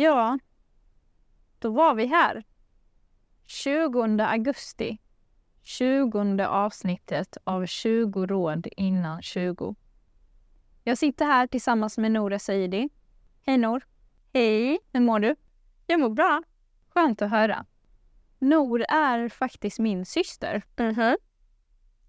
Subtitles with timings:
[0.00, 0.38] Ja,
[1.58, 2.44] då var vi här.
[3.46, 4.98] 20 augusti.
[5.62, 9.74] 20 avsnittet av 20 råd innan 20.
[10.84, 12.88] Jag sitter här tillsammans med Nour Saidi.
[13.46, 13.86] Hej Nour!
[14.32, 14.78] Hej!
[14.92, 15.36] Hur mår du?
[15.86, 16.42] Jag mår bra.
[16.88, 17.66] Skönt att höra.
[18.38, 20.62] Nour är faktiskt min syster.
[20.76, 20.98] Mhm.
[21.00, 21.16] Mm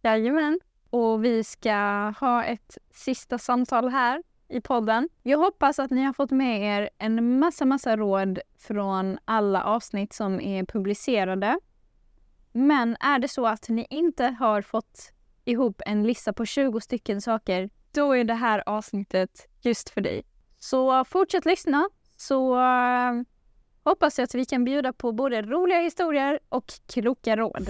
[0.01, 0.59] Jajamän.
[0.89, 1.73] Och vi ska
[2.19, 5.09] ha ett sista samtal här i podden.
[5.23, 10.13] Jag hoppas att ni har fått med er en massa, massa råd från alla avsnitt
[10.13, 11.59] som är publicerade.
[12.51, 15.13] Men är det så att ni inte har fått
[15.45, 20.23] ihop en lista på 20 stycken saker, då är det här avsnittet just för dig.
[20.59, 23.13] Så fortsätt lyssna så eh,
[23.83, 27.69] hoppas jag att vi kan bjuda på både roliga historier och kloka råd.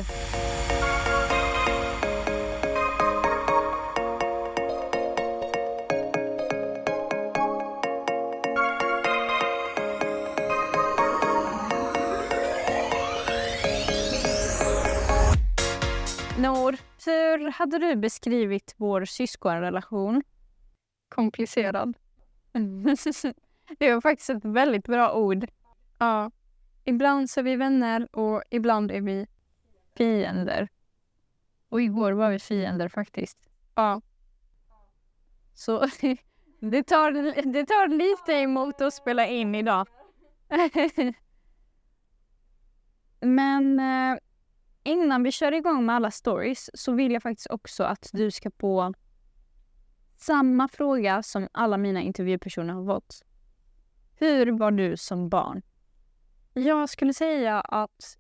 [16.42, 20.24] Nor, hur hade du beskrivit vår syskonrelation?
[21.10, 21.98] Komplicerad.
[23.80, 25.48] det var faktiskt ett väldigt bra ord.
[25.98, 26.32] Ja.
[26.84, 29.28] Ibland så är vi vänner och ibland är vi
[29.98, 30.70] fiender.
[31.70, 33.38] Och igår var vi fiender faktiskt.
[33.76, 34.02] Ja.
[35.54, 35.80] Så
[36.60, 37.12] det tar,
[37.54, 39.88] det tar lite emot att spela in idag.
[43.20, 44.18] Men eh,
[44.84, 48.52] innan vi kör igång med alla stories så vill jag faktiskt också att du ska
[48.60, 48.94] få
[50.18, 53.22] samma fråga som alla mina intervjupersoner har fått.
[54.16, 55.62] Hur var du som barn?
[56.54, 58.18] Jag skulle säga att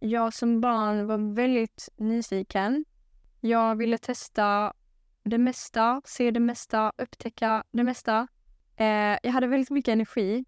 [0.00, 2.84] jag som barn var väldigt nyfiken.
[3.40, 4.72] Jag ville testa
[5.22, 8.28] det mesta, se det mesta, upptäcka det mesta.
[8.76, 10.44] Eh, jag hade väldigt mycket energi.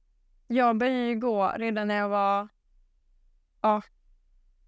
[0.47, 2.48] Jag började gå redan när jag var
[3.61, 3.83] ja,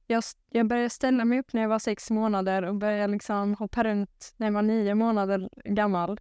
[0.07, 3.85] jag, jag började ställa mig upp när jag var sex månader och började liksom hoppa
[3.85, 6.21] runt när jag var nio månader gammal.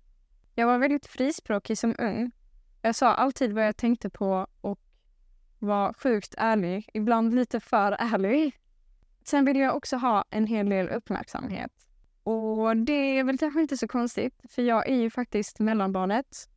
[0.56, 2.32] Jag var väldigt frispråkig som ung.
[2.82, 4.80] Jag sa alltid vad jag tänkte på och
[5.60, 8.60] var sjukt ärlig, ibland lite för ärlig.
[9.26, 11.72] Sen ville jag också ha en hel del uppmärksamhet.
[12.24, 16.50] Och det är väl kanske inte så konstigt, för jag är ju faktiskt mellanbarnet.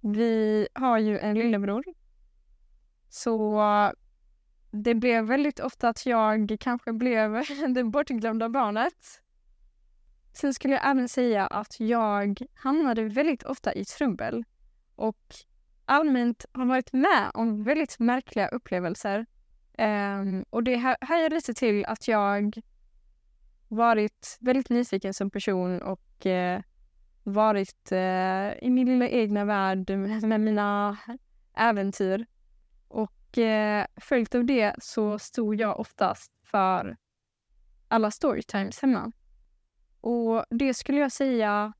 [0.00, 1.84] Vi har ju en lillebror.
[3.08, 3.60] Så
[4.76, 7.42] det blev väldigt ofta att jag kanske blev
[7.74, 9.22] det bortglömda barnet.
[10.32, 14.44] Sen skulle jag även säga att jag hamnade väldigt ofta i trubbel
[14.96, 15.34] och
[15.84, 19.26] allmänt har varit med om väldigt märkliga upplevelser.
[19.78, 22.62] Um, och det höjer lite till att jag
[23.68, 26.60] varit väldigt nyfiken som person och uh,
[27.22, 29.90] varit uh, i min lilla egna värld
[30.22, 30.96] med mina
[31.54, 32.26] äventyr
[33.38, 36.96] eh, följt av det så stod jag oftast för
[37.88, 39.12] alla storytimes hemma.
[40.00, 41.72] Och det skulle jag säga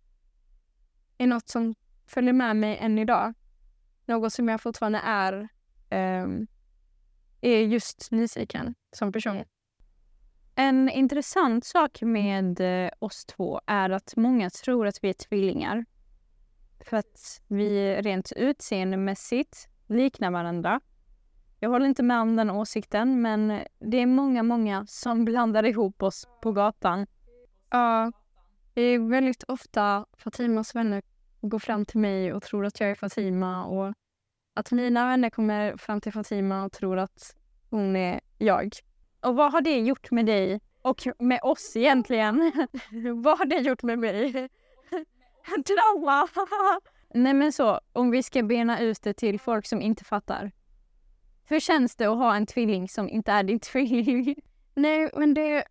[1.18, 1.74] är något som
[2.06, 3.34] följer med mig än idag.
[4.04, 5.48] Något som jag fortfarande är,
[5.90, 6.26] eh,
[7.40, 9.44] är just nyfiken som person.
[10.54, 15.84] En intressant sak med eh, oss två är att många tror att vi är tvillingar.
[16.80, 20.80] För att vi rent utseendemässigt liknar varandra.
[21.66, 26.03] Jag håller inte med om den åsikten, men det är många, många som blandar ihop
[26.03, 27.06] oss på gatan.
[27.71, 28.12] Ja,
[28.75, 31.03] det är väldigt ofta Fatimas vänner
[31.41, 33.94] går fram till mig och tror att jag är Fatima och
[34.54, 37.37] att mina vänner kommer fram till Fatima och tror att
[37.71, 38.72] hon är jag.
[39.21, 42.53] Och vad har det gjort med dig och med oss egentligen?
[43.22, 44.33] vad har det gjort med mig?
[45.66, 46.28] Trauma!
[47.15, 50.53] Nej men så, om vi ska bena ut det till folk som inte fattar.
[51.48, 54.36] Hur känns det att ha en tvilling som inte är din tvilling?
[54.74, 55.64] Nej, men det,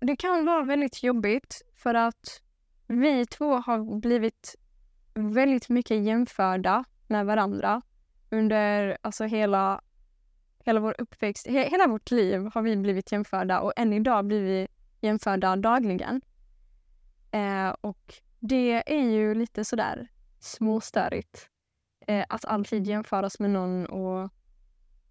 [0.00, 2.42] det kan vara väldigt jobbigt för att
[2.86, 4.56] vi två har blivit
[5.14, 7.82] väldigt mycket jämförda med varandra
[8.30, 9.80] under alltså hela,
[10.64, 11.46] hela vår uppväxt.
[11.46, 14.68] He, hela vårt liv har vi blivit jämförda och än idag blir vi
[15.00, 16.20] jämförda dagligen.
[17.30, 20.08] Eh, och det är ju lite sådär
[20.38, 21.48] småstörigt
[22.06, 24.30] eh, att alltid jämföras med någon och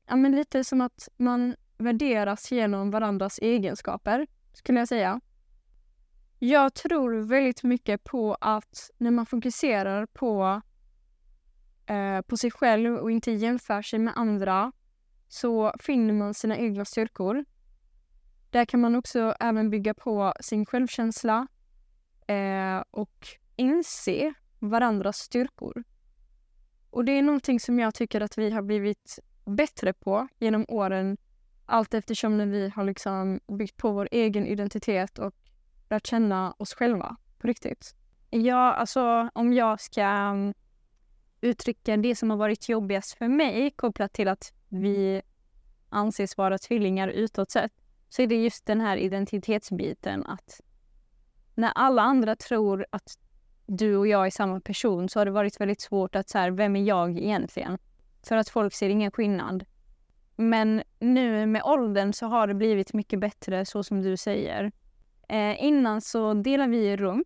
[0.09, 5.21] ja, men lite som att man värderas genom varandras egenskaper, skulle jag säga.
[6.39, 10.61] Jag tror väldigt mycket på att när man fokuserar på,
[11.85, 14.71] eh, på sig själv och inte jämför sig med andra
[15.27, 17.45] så finner man sina egna styrkor.
[18.49, 21.47] Där kan man också även bygga på sin självkänsla
[22.27, 25.83] eh, och inse varandras styrkor.
[26.89, 31.17] Och det är någonting som jag tycker att vi har blivit bättre på genom åren
[31.65, 35.33] allt eftersom när vi har liksom byggt på vår egen identitet och
[35.89, 37.95] lärt känna oss själva på riktigt.
[38.29, 40.53] Ja, alltså om jag ska mm,
[41.41, 45.21] uttrycka det som har varit jobbigast för mig kopplat till att vi
[45.89, 47.71] anses vara tvillingar utåt sett
[48.09, 50.61] så är det just den här identitetsbiten att
[51.55, 53.17] när alla andra tror att
[53.65, 56.51] du och jag är samma person så har det varit väldigt svårt att så här,
[56.51, 57.77] vem är jag egentligen?
[58.27, 59.65] För att folk ser ingen skillnad.
[60.35, 64.71] Men nu med åldern så har det blivit mycket bättre så som du säger.
[65.29, 67.25] Eh, innan så delade vi rum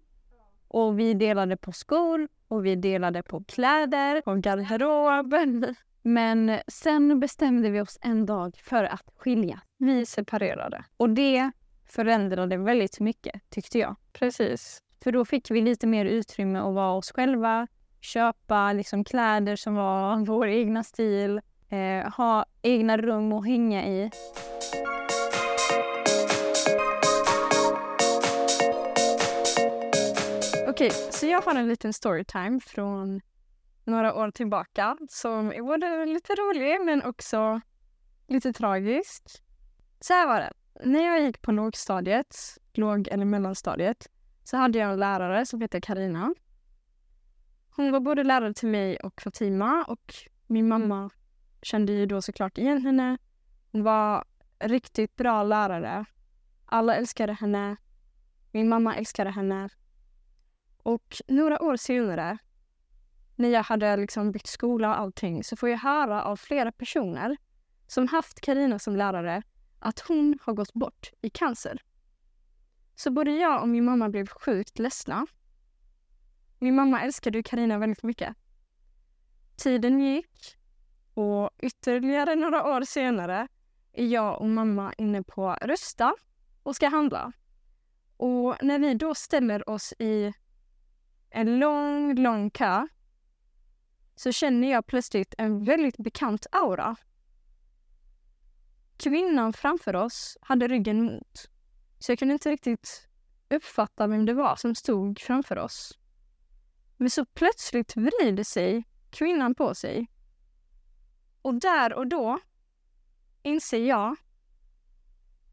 [0.67, 5.75] och vi delade på skor och vi delade på kläder, på garderoben.
[6.01, 9.61] Men sen bestämde vi oss en dag för att skilja.
[9.77, 10.85] Vi separerade.
[10.97, 11.51] Och det
[11.85, 13.95] förändrade väldigt mycket, tyckte jag.
[14.13, 14.81] Precis.
[15.03, 17.67] För då fick vi lite mer utrymme att vara oss själva,
[18.03, 24.11] köpa liksom kläder som var vår egna stil, eh, ha egna rum att hänga i.
[30.67, 33.21] Okej, så jag har en liten storytime från
[33.83, 37.61] några år tillbaka som är både lite rolig men också
[38.27, 39.23] lite tragisk.
[40.00, 40.51] Så här var det.
[40.85, 42.35] När jag gick på lågstadiet,
[42.73, 44.07] låg eller mellanstadiet,
[44.44, 46.33] så hade jag en lärare som hette Karina.
[47.75, 50.13] Hon var både lärare till mig och Fatima och
[50.47, 51.09] min mamma
[51.61, 53.17] kände ju då såklart igen henne.
[53.71, 54.25] Hon var
[54.59, 56.05] riktigt bra lärare.
[56.65, 57.75] Alla älskade henne.
[58.51, 59.69] Min mamma älskade henne.
[60.83, 62.37] Och några år senare,
[63.35, 67.37] när jag hade liksom bytt skola och allting, så får jag höra av flera personer
[67.87, 69.43] som haft Karina som lärare
[69.79, 71.81] att hon har gått bort i cancer.
[72.95, 75.27] Så både jag och min mamma blev sjukt ledsna.
[76.63, 78.36] Min mamma älskade ju Karina väldigt mycket.
[79.56, 80.57] Tiden gick
[81.13, 83.48] och ytterligare några år senare
[83.94, 86.15] är jag och mamma inne på Rusta
[86.63, 87.31] och ska handla.
[88.18, 90.33] Och när vi då ställer oss i
[91.30, 92.88] en lång, lång kö
[94.15, 96.95] så känner jag plötsligt en väldigt bekant aura.
[98.98, 101.50] Kvinnan framför oss hade ryggen mot.
[102.00, 103.10] Så jag kunde inte riktigt
[103.50, 106.00] uppfatta vem det var som stod framför oss.
[107.03, 110.11] Men så plötsligt vrider sig kvinnan på sig.
[111.41, 112.39] Och där och då
[113.41, 114.15] inser jag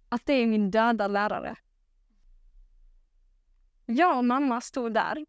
[0.09, 1.57] att det är min döda lärare.
[3.87, 5.27] Jag och mamma stod där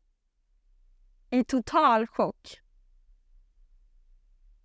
[1.30, 2.62] i total chock.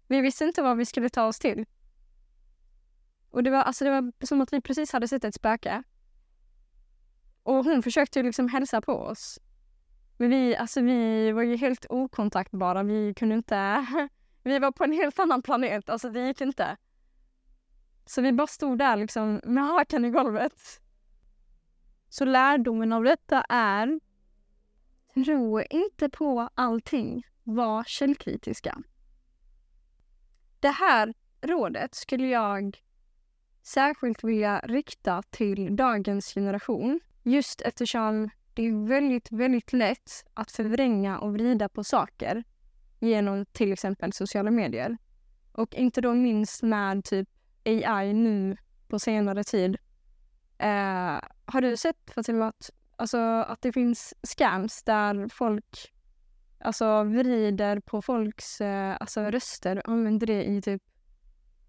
[0.06, 1.66] Vi visste inte vad vi skulle ta oss till.
[3.30, 5.82] Och det var, alltså det var som att vi precis hade sett ett spöke.
[7.42, 9.38] Och hon försökte liksom hälsa på oss.
[10.16, 12.82] Men vi, alltså vi var ju helt okontaktbara.
[12.82, 13.86] Vi kunde inte...
[14.42, 15.88] Vi var på en helt annan planet.
[15.88, 16.76] Alltså det gick inte.
[18.04, 20.80] Så vi bara stod där liksom med hakan i golvet.
[22.08, 24.00] Så lärdomen av detta är
[25.24, 27.26] Tro inte på allting.
[27.42, 28.78] Var källkritiska.
[30.60, 32.82] Det här rådet skulle jag
[33.62, 37.00] särskilt vilja rikta till dagens generation.
[37.22, 42.44] Just eftersom det är väldigt, väldigt lätt att förvränga och vrida på saker
[43.00, 44.96] genom till exempel sociala medier.
[45.52, 47.28] Och inte då minst med typ
[47.64, 48.56] AI nu
[48.88, 49.76] på senare tid.
[50.58, 55.92] Eh, har du sett Fatima att, alltså, att det finns scams där folk
[56.58, 60.82] alltså, vrider på folks eh, alltså, röster och använder det i typ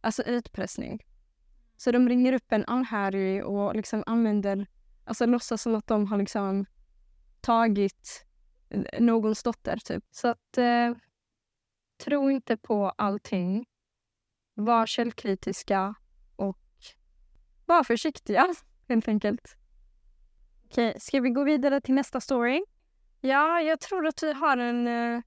[0.01, 1.05] alltså, utpressning?
[1.77, 4.67] Så de ringer upp en anhörig och liksom använder,
[5.03, 6.65] alltså låtsas som att de har liksom
[7.41, 8.25] tagit
[8.99, 10.03] någons dotter typ.
[10.11, 10.93] Så att eh,
[11.97, 13.65] tro inte på allting.
[14.53, 15.95] Var källkritiska
[16.35, 16.59] och
[17.65, 18.55] var försiktiga
[18.87, 19.57] helt enkelt.
[20.65, 22.63] Okej, ska vi gå vidare till nästa story?
[23.21, 25.21] Ja, jag tror att vi har en, eh,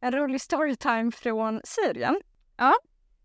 [0.00, 2.20] en rolig storytime från Syrien.
[2.56, 2.74] Ja.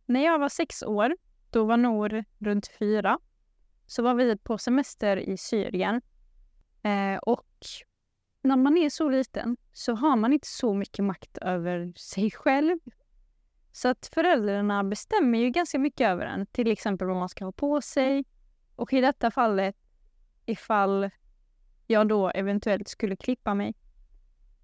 [0.05, 1.15] När jag var sex år
[1.49, 3.19] då var Nor runt fyra.
[3.85, 6.01] Så var vi på semester i Syrien.
[6.83, 7.47] Eh, och
[8.41, 12.79] när man är så liten så har man inte så mycket makt över sig själv.
[13.71, 16.45] Så att föräldrarna bestämmer ju ganska mycket över en.
[16.45, 18.25] Till exempel vad man ska ha på sig.
[18.75, 19.75] Och i detta fallet
[20.45, 21.09] ifall
[21.87, 23.73] jag då eventuellt skulle klippa mig.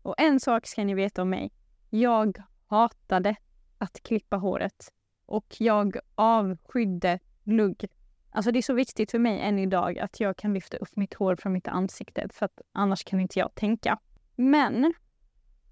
[0.01, 1.51] Och en sak ska ni veta om mig.
[1.89, 3.35] Jag hatade
[3.77, 4.93] att klippa håret.
[5.25, 7.85] Och jag avskydde lugg.
[8.31, 11.13] Alltså det är så viktigt för mig än idag att jag kan lyfta upp mitt
[11.13, 13.99] hår från mitt ansikte för att annars kan inte jag tänka.
[14.35, 14.93] Men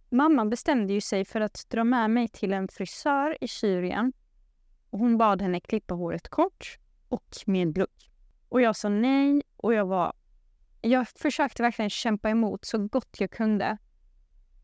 [0.10, 4.14] mamma bestämde ju sig för att dra med mig till en frisör i Syrien.
[4.90, 6.78] Och hon bad henne klippa håret kort
[7.10, 8.12] och med lugg.
[8.50, 10.14] Och jag sa nej och jag var...
[10.82, 13.78] Jag försökte verkligen kämpa emot så gott jag kunde.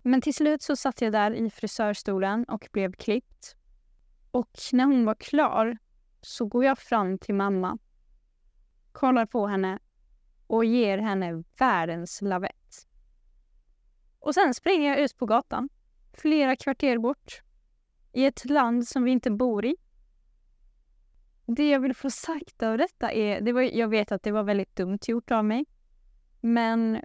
[0.02, 3.56] Men till slut så satt jag där i frisörstolen och blev klippt.
[4.32, 5.78] Och när hon var klar
[6.22, 7.78] så går jag fram till mamma,
[8.92, 9.80] kollar på henne
[10.48, 12.88] och ger henne världens lavett.
[14.20, 15.70] Och sen springer jag ut på gatan,
[16.14, 17.42] flera kvarter bort,
[18.14, 19.76] i ett land som vi inte bor i.
[21.46, 24.44] Det jag vill få sagt av detta är, det var, jag vet att det var
[24.44, 25.66] väldigt dumt gjort av mig,
[26.42, 27.02] men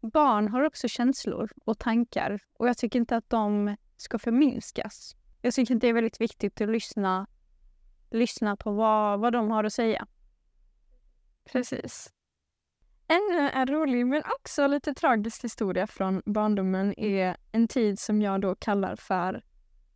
[0.00, 5.16] barn har också känslor och tankar och jag tycker inte att de ska förminskas.
[5.42, 7.26] Jag tycker att det är väldigt viktigt att lyssna,
[8.16, 10.06] lyssna på vad, vad de har att säga.
[11.44, 12.12] Precis.
[13.08, 18.40] Ännu en rolig men också lite tragisk historia från barndomen är en tid som jag
[18.40, 19.42] då kallar för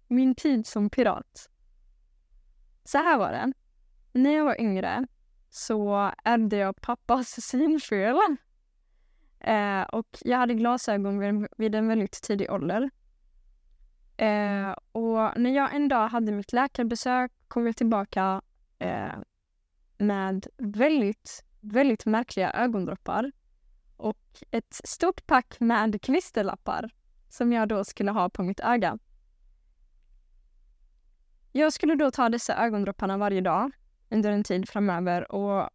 [0.09, 1.51] min tid som pirat.
[2.85, 3.53] Så här var det.
[4.13, 5.07] När jag var yngre
[5.51, 8.17] så ärvde jag pappas synfel.
[9.41, 12.91] Eh, och jag hade glasögon vid, vid en väldigt tidig ålder.
[14.17, 18.43] Eh, och när jag en dag hade mitt läkarbesök kom jag tillbaka
[18.79, 19.15] eh,
[19.99, 23.33] med väldigt, väldigt märkliga ögondroppar
[23.97, 26.91] och ett stort pack med klisterlappar
[27.29, 28.99] som jag då skulle ha på mitt öga.
[31.53, 33.71] Jag skulle då ta dessa ögondropparna varje dag
[34.11, 35.71] under en tid framöver och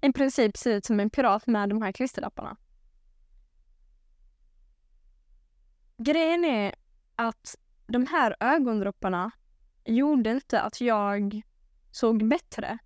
[0.00, 2.56] i princip se ut som en pirat med de här klisterlapparna.
[5.96, 6.74] Grejen är
[7.16, 9.30] att de här ögondropparna
[9.84, 11.42] gjorde inte att jag
[11.90, 12.78] såg bättre.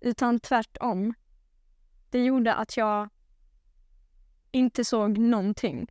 [0.00, 1.14] Utan tvärtom.
[2.10, 3.08] Det gjorde att jag
[4.50, 5.86] inte såg någonting.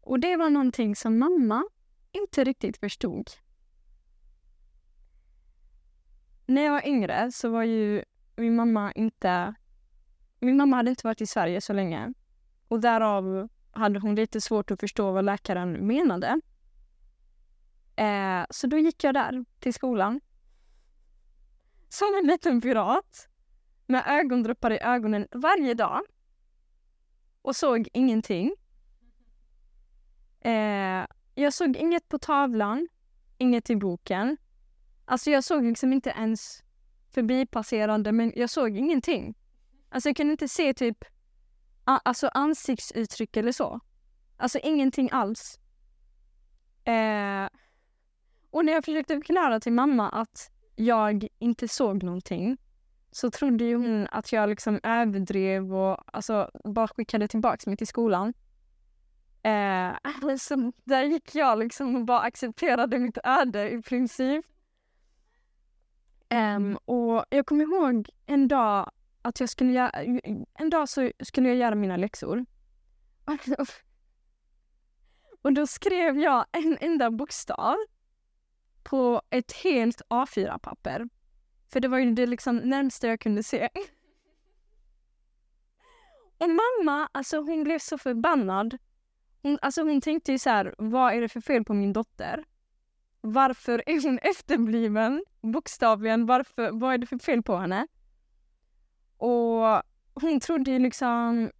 [0.00, 1.64] Och det var någonting som mamma
[2.12, 3.30] inte riktigt förstod.
[6.46, 8.04] När jag var yngre så var ju
[8.36, 9.54] min mamma inte...
[10.40, 12.12] Min mamma hade inte varit i Sverige så länge.
[12.68, 16.40] Och därav hade hon lite svårt att förstå vad läkaren menade.
[17.96, 20.20] Eh, så då gick jag där till skolan.
[21.88, 23.28] Som en liten pirat.
[23.86, 26.00] Med ögondroppar i ögonen varje dag.
[27.42, 28.54] Och såg ingenting.
[30.40, 32.88] Eh, jag såg inget på tavlan,
[33.38, 34.36] inget i boken.
[35.04, 36.62] Alltså jag såg liksom inte ens
[37.10, 39.34] förbipasserande, men jag såg ingenting.
[39.88, 41.04] Alltså jag kunde inte se typ
[41.84, 43.80] alltså ansiktsuttryck eller så.
[44.36, 45.60] Alltså ingenting alls.
[46.84, 47.48] Eh,
[48.52, 52.58] och när jag försökte förklara till mamma att jag inte såg någonting
[53.10, 57.86] så trodde ju hon att jag liksom överdrev och alltså bara skickade tillbaka mig till
[57.86, 58.34] skolan.
[59.42, 59.92] Eh,
[60.22, 64.46] alltså, där gick jag liksom och bara accepterade mitt öde i princip.
[66.30, 68.90] Um, och jag kommer ihåg en dag
[69.22, 69.90] att jag skulle göra,
[70.54, 72.44] en dag så skulle jag göra mina läxor.
[75.42, 77.76] Och då skrev jag en enda bokstav
[78.84, 81.08] på ett helt A4-papper.
[81.72, 83.68] För det var ju det liksom närmsta jag kunde se.
[86.38, 88.78] Och mamma, alltså hon blev så förbannad.
[89.42, 92.44] Hon, alltså hon tänkte ju så här, vad är det för fel på min dotter?
[93.20, 95.24] Varför är hon efterbliven?
[95.40, 97.86] Bokstavligen, varför, vad är det för fel på henne?
[99.16, 99.82] Och
[100.14, 101.50] hon trodde ju liksom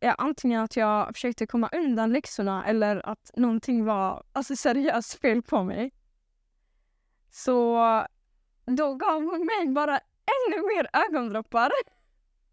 [0.00, 5.42] ja, antingen att jag försökte komma undan läxorna eller att någonting var alltså, seriöst fel
[5.42, 5.92] på mig.
[7.30, 7.76] Så
[8.64, 11.70] då gav hon mig bara ännu mer ögondroppar.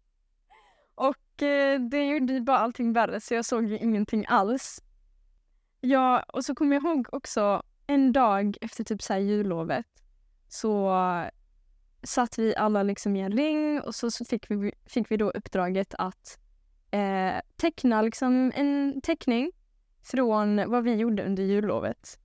[0.94, 4.82] Och eh, det gjorde ju bara allting värre så jag såg ju ingenting alls.
[5.80, 9.86] Ja, och så kommer jag ihåg också en dag efter typ så här jullovet
[10.48, 10.94] så
[12.02, 15.30] satt vi alla liksom i en ring och så, så fick, vi, fick vi då
[15.30, 16.38] uppdraget att
[16.90, 19.52] eh, teckna liksom en teckning
[20.02, 22.18] från vad vi gjorde under jullovet.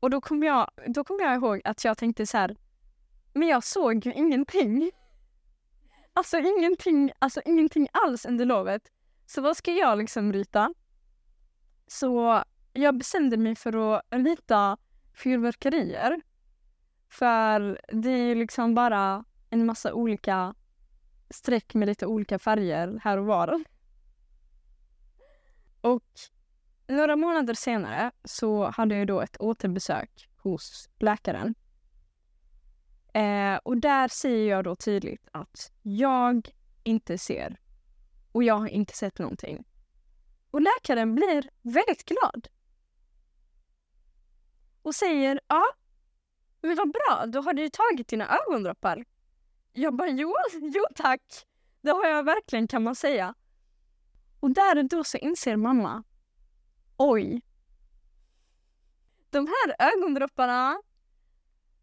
[0.00, 2.56] Och då kom jag, då kom jag ihåg att jag tänkte så här,
[3.32, 4.90] men jag såg ju ingenting.
[6.12, 8.82] Alltså ingenting, alltså ingenting alls under lovet.
[9.26, 10.74] Så vad ska jag liksom rita?
[11.86, 14.76] Så jag bestämde mig för att rita
[15.14, 16.20] fyrverkerier.
[17.08, 20.54] För det är liksom bara en massa olika
[21.30, 23.64] streck med lite olika färger här och var.
[25.80, 26.10] Och
[26.88, 31.54] några månader senare så hade jag då ett återbesök hos läkaren.
[33.12, 36.48] Eh, och där säger jag då tydligt att jag
[36.82, 37.60] inte ser
[38.32, 39.64] och jag har inte sett någonting.
[40.50, 42.48] Och läkaren blir väldigt glad.
[44.82, 45.64] Och säger ja,
[46.60, 49.04] men vad bra, då har du ju tagit dina ögondroppar.
[49.72, 51.22] Jag bara jo, jo tack.
[51.80, 53.34] Det har jag verkligen kan man säga.
[54.40, 56.02] Och där och då så inser mamma,
[56.98, 57.42] oj.
[59.30, 60.82] De här ögondropparna,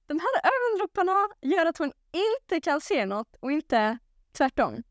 [0.05, 3.97] de här ögondropparna gör att hon inte kan se något och inte
[4.37, 4.83] tvärtom.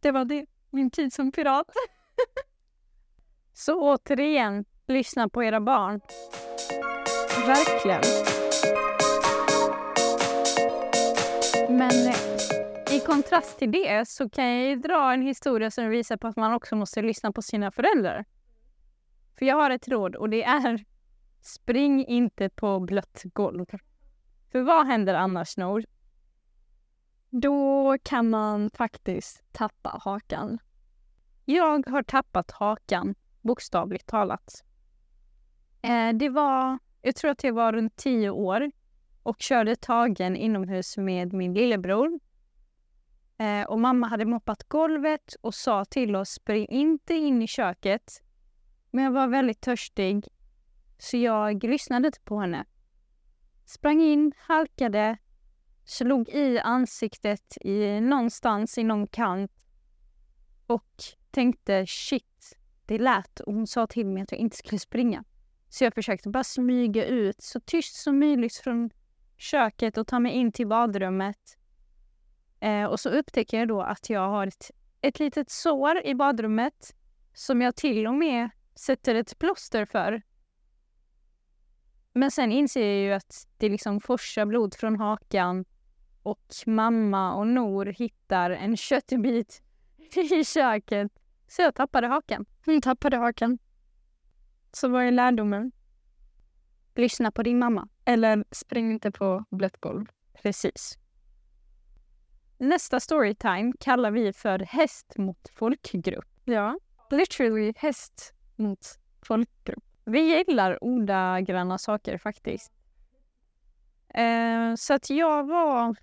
[0.00, 1.66] Det var det, min tid som pirat.
[3.52, 6.00] Så återigen, lyssna på era barn.
[7.46, 8.02] Verkligen.
[11.68, 16.16] Men eh, i kontrast till det så kan jag ju dra en historia som visar
[16.16, 18.24] på att man också måste lyssna på sina föräldrar.
[19.42, 20.84] För jag har ett råd och det är
[21.40, 23.66] spring inte på blött golv.
[24.52, 25.84] För vad händer annars, Nour?
[27.30, 30.58] Då kan man faktiskt tappa hakan.
[31.44, 34.64] Jag har tappat hakan, bokstavligt talat.
[35.82, 38.70] Eh, det var, jag tror att jag var runt tio år
[39.22, 42.20] och körde tagen inomhus med min lillebror.
[43.38, 48.21] Eh, och mamma hade moppat golvet och sa till oss, spring inte in i köket.
[48.94, 50.28] Men jag var väldigt törstig,
[50.98, 52.64] så jag lyssnade inte på henne.
[53.64, 55.18] Sprang in, halkade,
[55.84, 59.52] slog i ansiktet i någonstans i någon kant
[60.66, 65.24] och tänkte shit, det lät och hon sa till mig att jag inte skulle springa.
[65.68, 68.90] Så jag försökte bara smyga ut så tyst som möjligt från
[69.36, 71.58] köket och ta mig in till badrummet.
[72.60, 74.70] Eh, och så upptäcker jag då att jag har ett,
[75.00, 76.96] ett litet sår i badrummet
[77.34, 80.22] som jag till och med sätter ett plåster för.
[82.12, 85.64] Men sen inser jag ju att det liksom forsar blod från hakan
[86.22, 89.62] och mamma och Nor hittar en köttbit
[90.32, 91.12] i köket.
[91.48, 92.46] Så jag tappade hakan.
[92.64, 93.58] Hon tappade hakan.
[94.72, 95.72] Så vad är lärdomen?
[96.94, 97.88] Lyssna på din mamma.
[98.04, 100.06] Eller spring inte på blött golv.
[100.42, 100.98] Precis.
[102.58, 106.24] Nästa storytime kallar vi för häst mot folkgrupp.
[106.44, 106.78] Ja,
[107.10, 108.86] literally häst mot
[109.22, 109.84] folkgrupp.
[110.04, 112.72] Vi gillar ordagranna saker faktiskt.
[114.08, 115.96] Eh, så att jag var,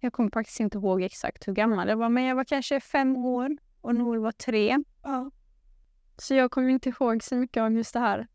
[0.00, 3.16] jag kommer faktiskt inte ihåg exakt hur gammal jag var, men jag var kanske fem
[3.16, 4.78] år och Nour var tre.
[5.02, 5.30] Ja.
[6.16, 8.26] Så jag kommer inte ihåg så mycket av just det här.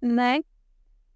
[0.00, 0.42] Nej.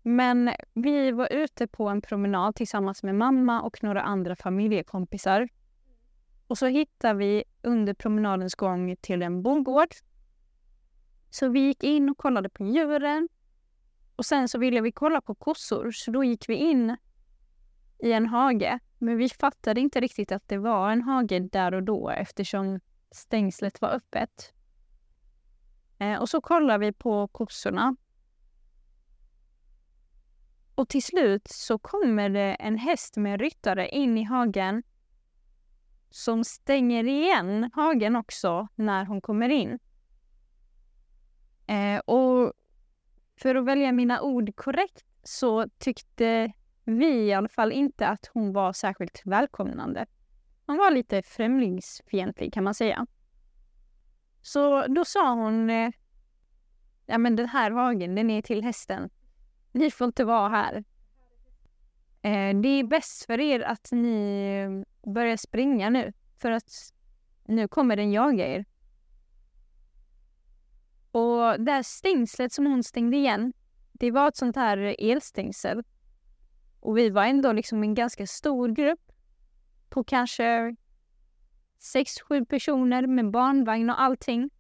[0.03, 5.49] Men vi var ute på en promenad tillsammans med mamma och några andra familjekompisar.
[6.47, 9.89] Och så hittade vi under promenadens gång till en bondgård.
[11.33, 13.29] Så vi gick in och kollade på djuren.
[14.17, 16.97] Och sen så ville vi kolla på kossor, så då gick vi in
[17.99, 18.79] i en hage.
[18.99, 23.81] Men vi fattade inte riktigt att det var en hage där och då eftersom stängslet
[23.81, 24.53] var öppet.
[25.99, 27.97] Eh, och så kollar vi på kossorna.
[30.75, 34.83] Och till slut så kommer det en häst med ryttare in i hagen
[36.11, 39.79] som stänger igen hagen också när hon kommer in.
[41.67, 42.53] Eh, och
[43.37, 46.53] för att välja mina ord korrekt så tyckte
[46.85, 50.07] vi i alla fall inte att hon var särskilt välkomnande.
[50.67, 53.07] Hon var lite främlingsfientlig kan man säga.
[54.43, 55.91] Så då sa hon, eh,
[57.07, 59.11] ja men den här hagen den är till hästen.
[59.73, 60.85] Ni får inte vara här.
[62.23, 66.93] Eh, det är bäst för er att ni eh, börjar springa nu, för att
[67.45, 68.65] nu kommer den jaga er.
[71.13, 73.53] Och det här stängslet som hon stängde igen,
[73.93, 75.83] det var ett sånt här elstängsel.
[76.81, 79.13] Och vi var ändå liksom en ganska stor grupp
[79.89, 80.77] på kanske
[81.79, 84.51] sex, sju personer med barnvagn och allting.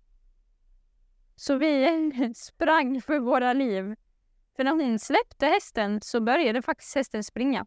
[1.36, 3.94] Så vi sprang för våra liv.
[4.56, 7.66] För när hon släppte hästen så började faktiskt hästen springa.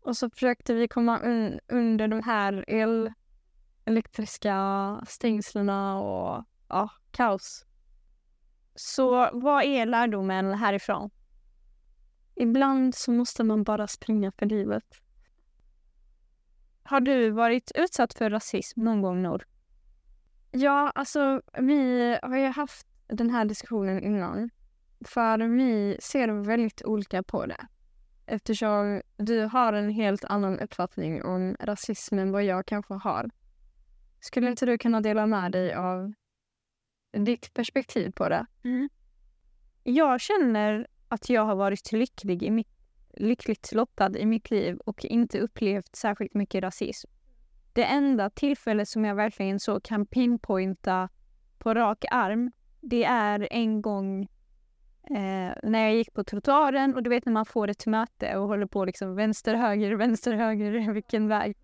[0.00, 3.12] Och så försökte vi komma un under de här el
[3.84, 7.66] elektriska stängslen och ja, kaos.
[8.76, 11.10] Så vad är lärdomen härifrån?
[12.34, 14.84] Ibland så måste man bara springa för livet.
[16.82, 19.46] Har du varit utsatt för rasism någon gång, Nor?
[20.50, 24.50] Ja, alltså vi har ju haft den här diskussionen innan.
[25.04, 27.66] För vi ser väldigt olika på det.
[28.26, 33.30] Eftersom du har en helt annan uppfattning om rasism än vad jag kanske har.
[34.20, 36.12] Skulle inte du kunna dela med dig av
[37.12, 38.46] ditt perspektiv på det?
[38.64, 38.88] Mm.
[39.82, 42.68] Jag känner att jag har varit lycklig i mitt,
[43.16, 47.10] lyckligt lottad i mitt liv och inte upplevt särskilt mycket rasism.
[47.72, 51.08] Det enda tillfället som jag verkligen så kan pinpointa
[51.58, 54.22] på rak arm, det är en gång
[55.10, 58.48] eh, när jag gick på trottoaren och du vet när man får ett möte och
[58.48, 61.56] håller på liksom vänster, höger, vänster, höger, vilken väg.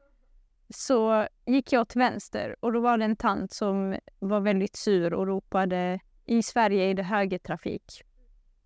[0.74, 5.14] Så gick jag till vänster och då var det en tant som var väldigt sur
[5.14, 8.02] och ropade i Sverige är det högertrafik.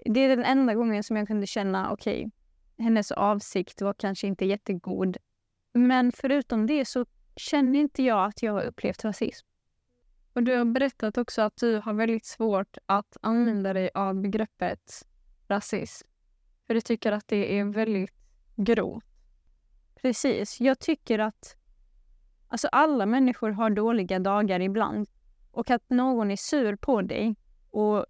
[0.05, 4.27] Det är den enda gången som jag kunde känna, okej, okay, hennes avsikt var kanske
[4.27, 5.17] inte jättegod.
[5.73, 9.47] Men förutom det så känner inte jag att jag har upplevt rasism.
[10.33, 15.07] Och du har berättat också att du har väldigt svårt att använda dig av begreppet
[15.49, 16.09] rasism.
[16.67, 18.11] För du tycker att det är väldigt
[18.57, 19.05] grovt.
[20.03, 20.61] Precis.
[20.61, 21.57] Jag tycker att
[22.49, 25.09] alltså alla människor har dåliga dagar ibland.
[25.51, 27.37] Och att någon är sur på dig
[27.71, 28.07] och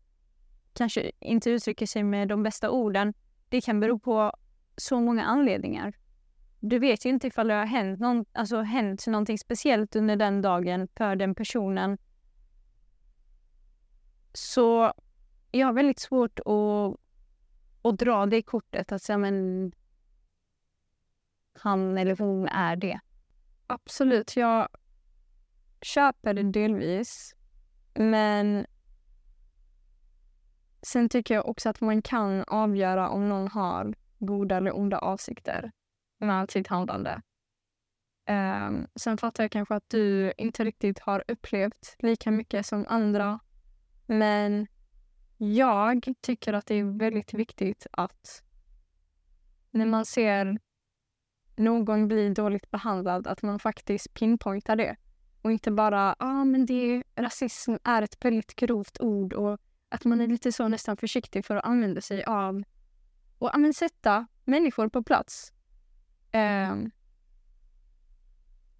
[0.72, 3.14] kanske inte uttrycker sig med de bästa orden,
[3.49, 4.33] det kan bero på
[4.77, 5.94] så många anledningar.
[6.61, 10.42] Du vet ju inte ifall det har hänt, någon, alltså, hänt någonting speciellt under den
[10.42, 11.99] dagen för den personen.
[14.33, 14.92] Så
[15.51, 16.96] jag har väldigt svårt att,
[17.83, 19.72] att dra det kortet, att säga men
[21.53, 23.01] han eller hon är det.
[23.66, 24.68] Absolut, jag
[25.83, 27.35] köper det delvis.
[27.94, 28.66] Men
[30.83, 35.72] sen tycker jag också att man kan avgöra om någon har goda eller onda avsikter
[36.18, 37.22] med sitt handlande.
[38.29, 43.38] Um, sen fattar jag kanske att du inte riktigt har upplevt lika mycket som andra.
[44.07, 44.66] Men
[45.37, 48.42] jag tycker att det är väldigt viktigt att
[49.70, 50.59] när man ser
[51.59, 54.97] någon blir dåligt behandlad, att man faktiskt pinpointar det.
[55.42, 60.05] Och inte bara, ja ah, men det, rasism är ett väldigt grovt ord och att
[60.05, 62.62] man är lite så nästan försiktig för att använda sig av
[63.38, 65.53] och ja, men, sätta människor på plats.
[66.33, 66.90] Um,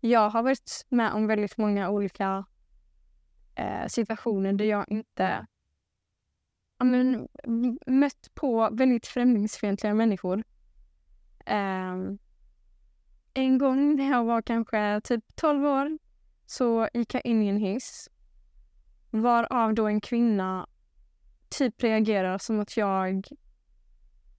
[0.01, 2.45] jag har varit med om väldigt många olika
[3.61, 5.47] uh, situationer där jag inte
[6.79, 7.29] ja, men,
[7.87, 10.45] mött på väldigt främlingsfientliga människor.
[11.47, 12.19] Um,
[13.37, 15.99] en gång när jag var kanske typ 12 år
[16.47, 18.11] så gick jag in i en hiss
[19.11, 20.67] varav då en kvinna
[21.49, 23.23] typ reagerar som att jag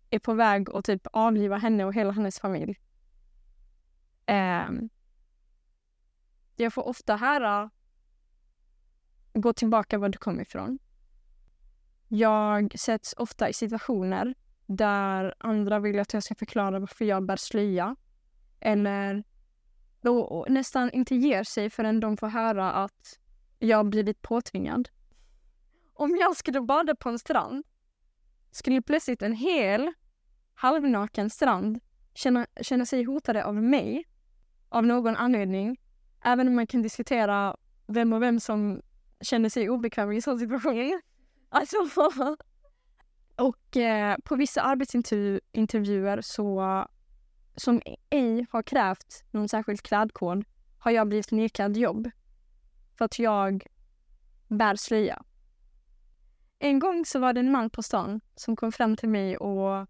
[0.10, 2.80] är på väg att typ avliva henne och hela hennes familj.
[4.28, 4.90] Um,
[6.56, 7.70] jag får ofta höra
[9.34, 10.80] gå tillbaka var du kom ifrån.
[12.08, 17.36] Jag sätts ofta i situationer där andra vill att jag ska förklara varför jag bär
[17.36, 17.96] slöja.
[18.60, 19.24] Eller
[20.02, 23.20] då nästan inte ger sig förrän de får höra att
[23.60, 24.90] jag blivit påtvingad.
[25.94, 27.66] Om jag skulle bada på en strand
[28.52, 29.94] skulle plötsligt en hel
[30.56, 31.80] halvnaken strand
[32.14, 34.04] känna, känna sig hotade av mig
[34.70, 35.78] av någon anledning.
[36.24, 37.56] Även om man kan diskutera
[37.88, 38.82] vem och vem som
[39.22, 41.02] känner sig obekväm i en sån situation.
[41.50, 41.78] Alltså,
[43.36, 46.62] och eh, på vissa arbetsintervjuer så
[47.58, 50.44] som ej har krävt någon särskild klädkod
[50.80, 52.12] har jag blivit nekad jobb
[52.98, 53.68] för att jag
[54.48, 55.24] bär slöja.
[56.60, 59.88] En gång så var det en man på stan som kom fram till mig och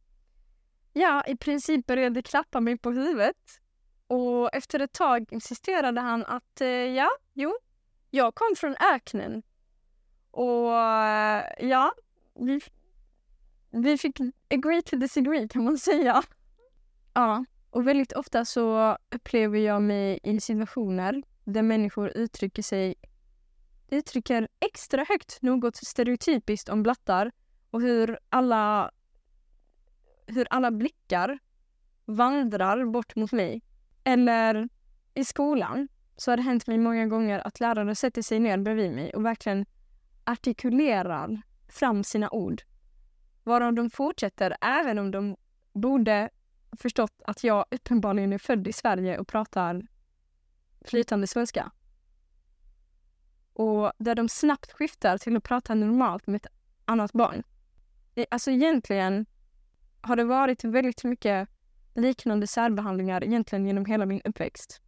[0.94, 3.62] ja, i princip började klappa mig på huvudet.
[4.08, 7.58] Och efter ett tag insisterade han att eh, ja, jo,
[8.10, 9.44] jag kom från öknen.
[10.32, 11.94] Och eh, ja,
[12.36, 12.62] vi,
[13.70, 16.24] vi fick agree to disagree kan man säga.
[17.14, 22.96] Ja, och väldigt ofta så upplever jag mig i situationer där människor uttrycker sig
[23.90, 27.32] uttrycker extra högt något stereotypiskt om blattar
[27.72, 28.92] och hur alla,
[30.28, 31.40] hur alla blickar
[32.06, 33.62] vandrar bort mot mig.
[34.04, 34.70] Eller
[35.14, 38.92] i skolan så har det hänt mig många gånger att lärare sätter sig ner bredvid
[38.92, 39.66] mig och verkligen
[40.24, 42.62] artikulerar fram sina ord.
[43.44, 45.36] Varav de fortsätter även om de
[45.74, 46.30] borde
[46.72, 49.88] förstått att jag uppenbarligen är född i Sverige och pratar
[50.82, 51.72] flytande svenska.
[53.54, 56.52] Och där de snabbt skiftar till att prata normalt med ett
[56.86, 57.44] annat barn.
[58.30, 59.26] Alltså egentligen
[60.02, 61.50] har det varit väldigt mycket
[61.94, 64.82] liknande särbehandlingar egentligen genom hela min uppväxt.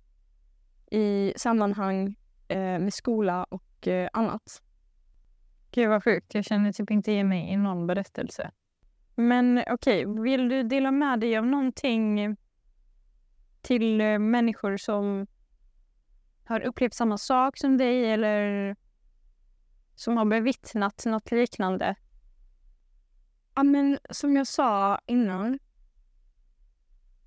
[0.92, 2.16] I sammanhang
[2.48, 4.62] eh, med skola och eh, annat.
[5.72, 8.52] Gud vad sjukt, jag känner typ inte igen mig i någon berättelse.
[9.20, 12.36] Men okej, okay, vill du dela med dig av någonting
[13.62, 15.28] till eh, människor som
[16.44, 18.76] har upplevt samma sak som dig eller
[19.96, 21.96] som har bevittnat något liknande?
[23.56, 25.60] Ja, men som jag sa innan.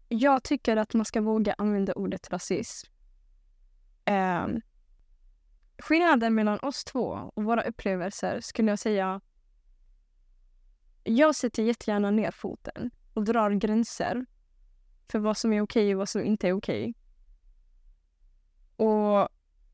[0.08, 2.90] Jag tycker att man ska våga använda ordet rasism.
[4.04, 4.46] Eh,
[5.78, 9.20] skillnaden mellan oss två och våra upplevelser skulle jag säga
[11.04, 14.26] jag sätter jättegärna ner foten och drar gränser
[15.08, 16.94] för vad som är okej och vad som inte är okej.
[18.76, 19.28] Och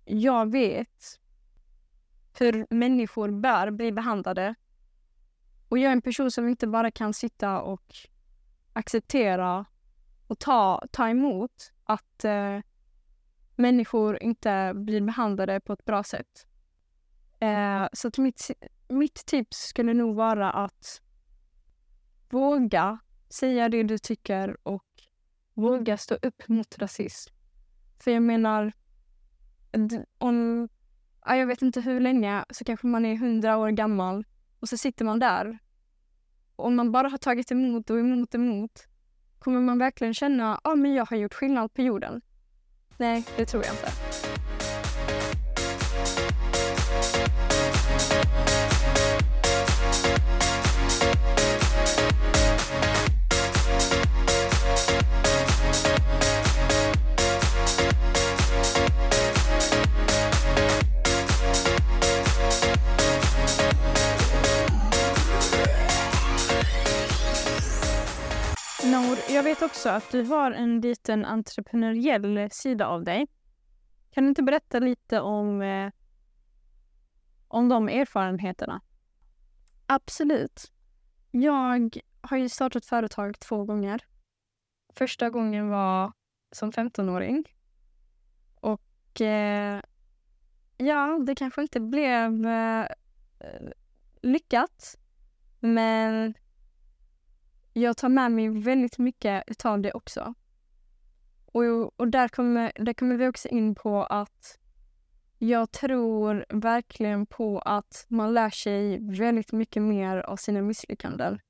[0.05, 1.21] jag vet
[2.38, 4.55] hur människor bör bli behandlade.
[5.69, 7.95] Och jag är en person som inte bara kan sitta och
[8.73, 9.64] acceptera
[10.27, 12.59] och ta, ta emot att eh,
[13.57, 16.47] människor inte blir behandlade på ett bra sätt.
[17.41, 18.51] Eh, så att mitt,
[18.88, 21.03] mitt tips skulle nog vara att
[22.31, 24.85] våga säga det du tycker och
[25.55, 27.35] våga stå upp mot rasism.
[27.99, 28.73] För jag menar,
[30.19, 30.69] om,
[31.27, 34.25] jag vet inte hur länge, så kanske man är hundra år gammal
[34.61, 35.59] och så sitter man där.
[36.57, 38.87] Och om man bara har tagit emot och emot och emot,
[39.38, 42.21] kommer man verkligen känna att ah, jag har gjort skillnad på jorden?
[42.97, 44.08] Nej, det tror jag inte.
[69.29, 73.27] Jag vet också att du har en liten entreprenöriell sida av dig.
[74.11, 75.91] Kan du inte berätta lite om, eh,
[77.49, 78.81] om de erfarenheterna?
[79.87, 80.73] Absolut.
[81.31, 84.05] Jag har ju startat företag två gånger.
[84.95, 86.12] Första gången var
[86.53, 87.45] som 15-åring.
[88.61, 89.81] Och eh,
[90.77, 92.87] ja, det kanske inte blev eh,
[94.23, 94.99] lyckat.
[95.61, 96.35] Men
[97.72, 100.35] jag tar med mig väldigt mycket utav det också.
[101.46, 104.59] Och, och där, kommer, där kommer vi också in på att
[105.38, 111.40] jag tror verkligen på att man lär sig väldigt mycket mer av sina misslyckanden.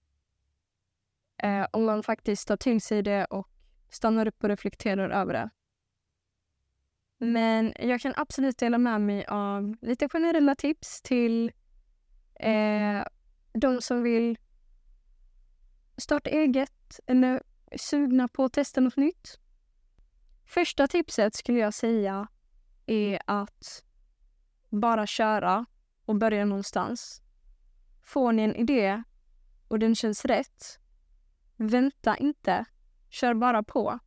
[1.42, 3.48] Eh, om man faktiskt tar till sig det och
[3.90, 5.50] stannar upp och reflekterar över det.
[7.18, 11.52] Men jag kan absolut dela med mig av lite generella tips till
[12.35, 13.02] eh,
[13.52, 14.38] de som vill
[15.99, 17.43] starta eget eller
[17.77, 19.41] sugna på att testa något nytt.
[20.47, 22.29] Första tipset skulle jag säga
[22.87, 23.85] är att
[24.69, 25.67] bara köra
[26.05, 27.23] och börja någonstans.
[28.03, 29.03] Får ni en idé
[29.69, 30.79] och den känns rätt,
[31.57, 32.65] vänta inte.
[33.11, 33.99] Kör bara på.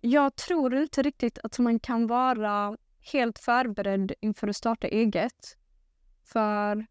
[0.00, 2.76] Jag tror inte riktigt att man kan vara
[3.12, 5.56] helt förberedd inför att starta eget.
[6.22, 6.86] För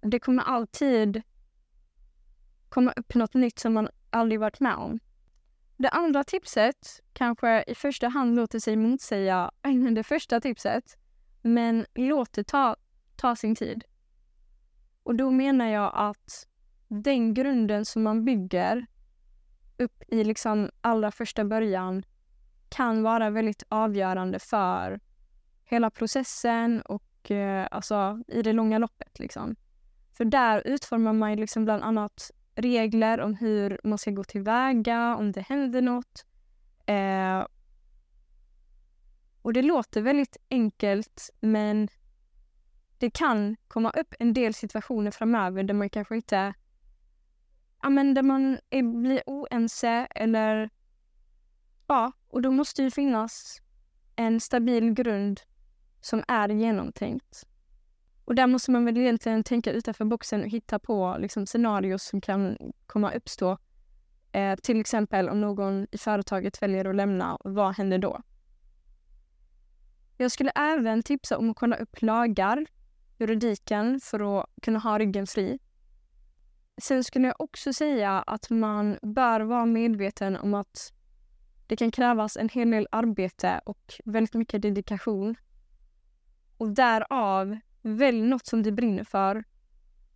[0.00, 1.22] det kommer alltid
[2.74, 5.00] komma upp något nytt som man aldrig varit med om.
[5.76, 9.50] Det andra tipset kanske i första hand låter sig motsäga
[9.94, 10.98] det första tipset,
[11.42, 12.76] men låt det ta,
[13.16, 13.84] ta sin tid.
[15.02, 16.46] Och då menar jag att
[16.88, 18.86] den grunden som man bygger
[19.78, 22.04] upp i liksom allra första början
[22.68, 25.00] kan vara väldigt avgörande för
[25.64, 29.18] hela processen och eh, alltså i det långa loppet.
[29.18, 29.56] Liksom.
[30.12, 35.32] För där utformar man liksom bland annat regler om hur man ska gå tillväga om
[35.32, 36.26] det händer något.
[36.86, 37.46] Eh,
[39.42, 41.88] och det låter väldigt enkelt men
[42.98, 46.54] det kan komma upp en del situationer framöver där man kanske inte
[47.82, 50.70] ja, men där man är, blir oense eller
[51.86, 53.60] ja, och då måste ju finnas
[54.16, 55.40] en stabil grund
[56.00, 57.46] som är genomtänkt.
[58.24, 62.20] Och där måste man väl egentligen tänka utanför boxen och hitta på liksom, scenarier som
[62.20, 63.58] kan komma uppstå.
[64.32, 68.22] Eh, till exempel om någon i företaget väljer att lämna, vad händer då?
[70.16, 72.66] Jag skulle även tipsa om att kolla upp lagar,
[73.18, 75.58] juridiken, för att kunna ha ryggen fri.
[76.82, 80.92] Sen skulle jag också säga att man bör vara medveten om att
[81.66, 85.36] det kan krävas en hel del arbete och väldigt mycket dedikation.
[86.56, 89.44] Och därav Välj något som du brinner för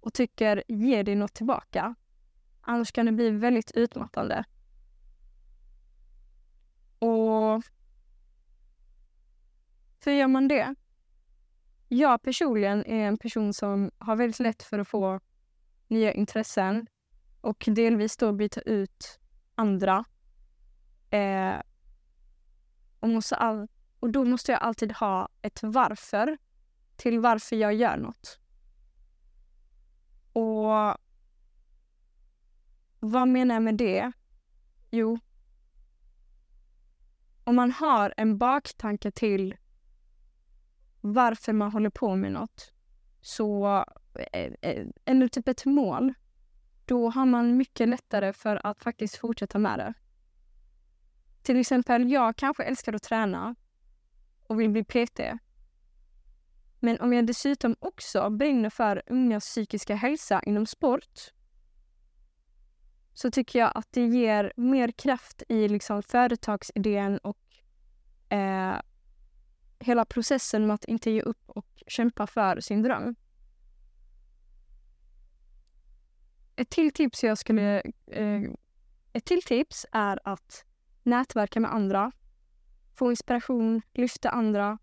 [0.01, 1.95] och tycker ger dig något tillbaka.
[2.61, 4.45] Annars kan det bli väldigt utmattande.
[6.99, 7.63] Och
[10.05, 10.75] hur gör man det?
[11.89, 15.21] Jag personligen är en person som har väldigt lätt för att få
[15.89, 16.87] nya intressen
[17.41, 19.21] och delvis då byta ut
[19.55, 20.05] andra.
[21.11, 21.61] Eh,
[23.01, 23.69] och, måste all,
[24.01, 26.39] och då måste jag alltid ha ett varför
[26.99, 28.41] till varför jag gör något.
[30.33, 30.97] Och
[33.01, 34.13] vad menar jag med det?
[34.91, 35.19] Jo,
[37.49, 39.57] om man har en baktanke till
[41.01, 42.73] varför man håller på med något,
[43.21, 43.85] så,
[44.33, 46.15] eh, eh, eller typ ett mål,
[46.85, 49.95] då har man mycket lättare för att faktiskt fortsätta med det.
[51.43, 53.55] Till exempel, jag kanske älskar att träna
[54.47, 55.21] och vill bli PT.
[56.81, 61.33] Men om jag dessutom också brinner för ungas psykiska hälsa inom sport
[63.15, 67.39] så tycker jag att det ger mer kraft i liksom företagsidén och
[68.33, 68.81] eh,
[69.79, 73.15] hela processen med att inte ge upp och kämpa för sin dröm.
[76.57, 77.83] Ett till tips jag skulle...
[78.07, 78.43] Eh,
[79.13, 80.65] ett till tips är att
[81.03, 82.13] nätverka med andra,
[82.95, 84.79] få inspiration, lyfta andra.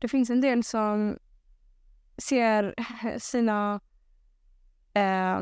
[0.00, 1.18] Det finns en del som
[2.16, 2.74] ser
[3.18, 3.80] sina...
[4.94, 5.40] Eh,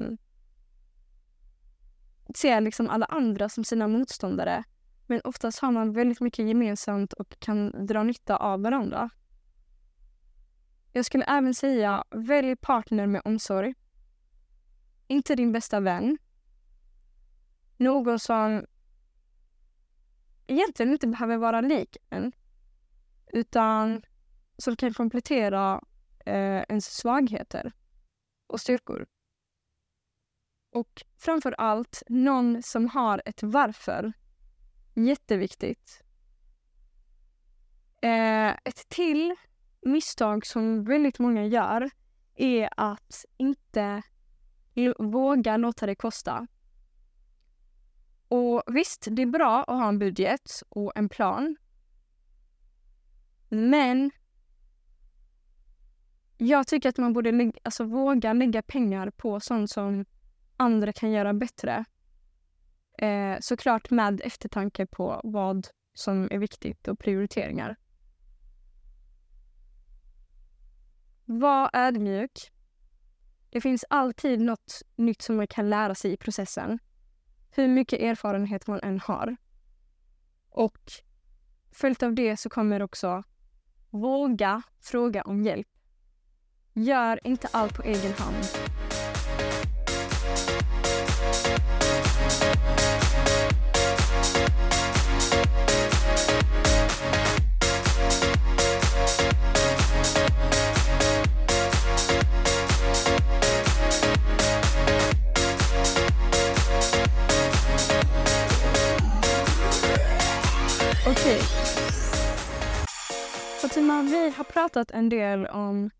[2.34, 4.64] ser liksom alla andra som sina motståndare.
[5.06, 9.10] Men oftast har man väldigt mycket gemensamt och kan dra nytta av varandra.
[10.92, 13.74] Jag skulle även säga, välj partner med omsorg.
[15.06, 16.18] Inte din bästa vän.
[17.76, 18.66] Någon som
[20.46, 22.32] egentligen inte behöver vara lik en.
[23.32, 24.02] Utan
[24.58, 25.80] som kan komplettera
[26.26, 27.72] eh, ens svagheter
[28.46, 29.06] och styrkor.
[30.72, 34.12] Och framför allt någon som har ett varför.
[34.94, 36.02] Jätteviktigt.
[38.02, 39.34] Eh, ett till
[39.80, 41.90] misstag som väldigt många gör
[42.34, 44.02] är att inte
[44.98, 46.46] våga låta det kosta.
[48.28, 51.56] Och visst, det är bra att ha en budget och en plan.
[53.48, 54.10] Men
[56.38, 60.04] jag tycker att man borde alltså, våga lägga pengar på sånt som
[60.56, 61.84] andra kan göra bättre.
[62.98, 67.76] Eh, såklart med eftertanke på vad som är viktigt och prioriteringar.
[71.24, 72.52] Var ödmjuk.
[73.50, 76.78] Det finns alltid något nytt som man kan lära sig i processen.
[77.50, 79.36] Hur mycket erfarenhet man än har.
[80.48, 80.78] Och
[81.72, 83.22] följt av det så kommer också
[83.90, 85.77] våga fråga om hjälp.
[86.78, 88.36] Gör inte allt på egen hand.
[111.06, 111.40] Okej.
[113.62, 115.90] Fatima, vi har pratat en del om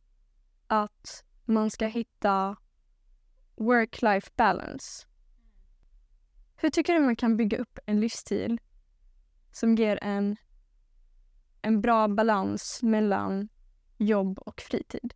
[0.69, 2.57] att man ska hitta
[3.57, 5.07] work-life balance.
[6.57, 8.61] Hur tycker du man kan bygga upp en livsstil
[9.53, 10.37] som ger en,
[11.63, 13.49] en bra balans mellan
[13.97, 15.15] jobb och fritid?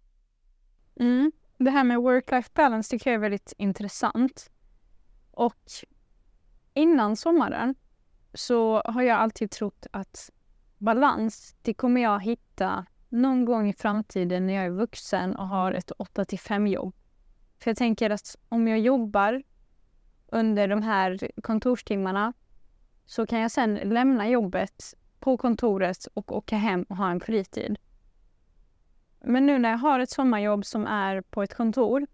[0.96, 1.32] Mm.
[1.58, 4.50] Det här med work-life balance tycker jag är väldigt intressant.
[5.30, 5.70] Och
[6.74, 7.74] innan sommaren
[8.34, 10.30] så har jag alltid trott att
[10.78, 15.72] balans, det kommer jag hitta någon gång i framtiden när jag är vuxen och har
[15.72, 16.94] ett 8 till 5 jobb.
[17.59, 19.42] För jag tänker att om jag jobbar
[20.27, 22.33] under de här kontorstimmarna
[23.07, 27.79] så kan jag sen lämna jobbet på kontoret och åka hem och ha en fritid.
[29.20, 32.07] Men nu när jag har ett sommarjobb som är på ett kontor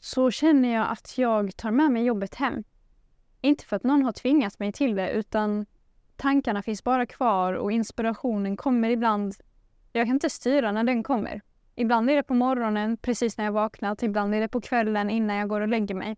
[0.00, 2.64] så känner jag att jag tar med mig jobbet hem.
[3.40, 5.66] Inte för att någon har tvingat mig till det utan
[6.24, 9.34] tankarna finns bara kvar och inspirationen kommer ibland.
[9.92, 11.40] Jag kan inte styra när den kommer.
[11.74, 15.36] Ibland är det på morgonen precis när jag vaknat, ibland är det på kvällen innan
[15.36, 16.16] jag går och lägger mig.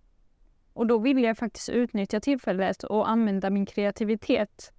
[0.72, 4.72] Och då vill jag faktiskt utnyttja tillfället och använda min kreativitet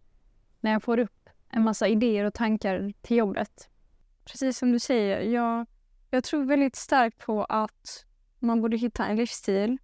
[0.60, 3.70] när jag får upp en massa idéer och tankar till jobbet.
[4.26, 5.66] Precis som du säger, jag,
[6.10, 8.06] jag tror väldigt starkt på att
[8.40, 9.78] man borde hitta en livsstil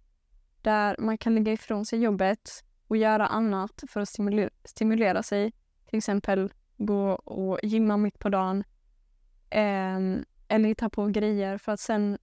[0.62, 5.52] där man kan lägga ifrån sig jobbet och göra annat för att stimulera, stimulera sig.
[5.86, 8.64] Till exempel gå och gymma mitt på dagen.
[9.50, 9.98] Eh,
[10.48, 12.18] eller hitta på grejer för att sen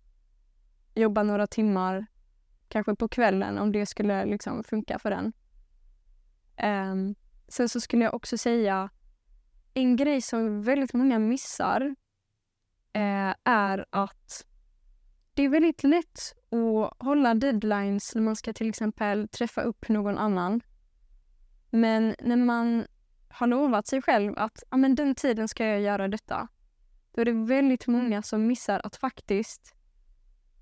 [0.95, 2.05] jobba några timmar,
[2.67, 5.33] kanske på kvällen om det skulle liksom funka för den.
[6.55, 6.95] Eh,
[7.47, 8.89] sen så skulle jag också säga
[9.73, 11.95] en grej som väldigt många missar
[12.93, 14.45] eh, är att
[15.33, 20.17] det är väldigt lätt och hålla deadlines när man ska till exempel träffa upp någon
[20.17, 20.61] annan.
[21.69, 22.85] Men när man
[23.29, 26.47] har lovat sig själv att ah, men den tiden ska jag göra detta.
[27.11, 29.75] Då är det väldigt många som missar att faktiskt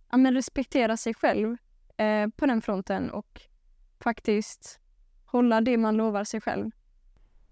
[0.08, 1.58] ah, men respektera sig själv
[1.98, 3.42] eh, på den fronten och
[4.04, 4.80] faktiskt
[5.26, 6.72] hålla det man lovar sig själv.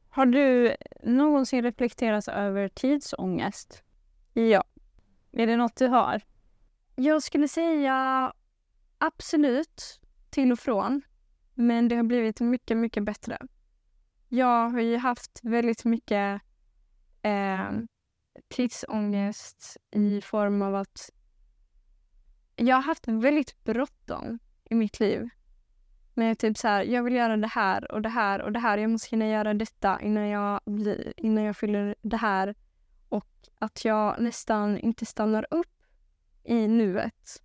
[0.09, 3.83] Har du någonsin reflekterat över tidsångest?
[4.33, 4.63] Ja.
[5.31, 6.21] Är det något du har?
[6.99, 8.33] Jag skulle säga
[8.97, 11.01] absolut till och från.
[11.53, 13.37] Men det har blivit mycket, mycket bättre.
[14.27, 16.41] Jag har ju haft väldigt mycket
[17.21, 17.69] eh,
[18.47, 21.09] tidsångest i form av att
[22.55, 24.39] jag har haft väldigt bråttom
[24.69, 25.29] i mitt liv.
[26.13, 28.77] Med typ så här, jag vill göra det här och det här och det här.
[28.77, 32.55] Jag måste hinna göra detta innan jag, blir, innan jag fyller det här.
[33.09, 33.29] Och
[33.59, 35.76] att jag nästan inte stannar upp
[36.47, 37.41] i nuet.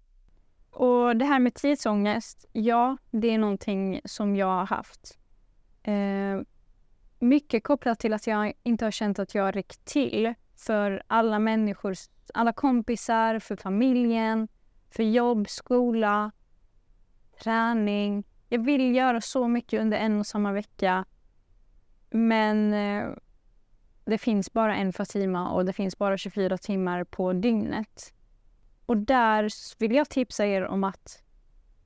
[0.70, 5.18] Och det här med tidsångest, ja, det är någonting som jag har haft.
[5.82, 6.40] Eh,
[7.18, 11.38] mycket kopplat till att jag inte har känt att jag har räckt till för alla
[11.38, 11.94] människor,
[12.34, 14.48] alla kompisar, för familjen,
[14.90, 16.30] för jobb, skola,
[17.42, 18.24] träning.
[18.48, 21.04] Jag vill göra så mycket under en och samma vecka.
[22.10, 23.08] Men eh,
[24.04, 28.14] det finns bara en Fatima och det finns bara 24 timmar på dygnet.
[28.92, 31.22] Och där vill jag tipsa er om att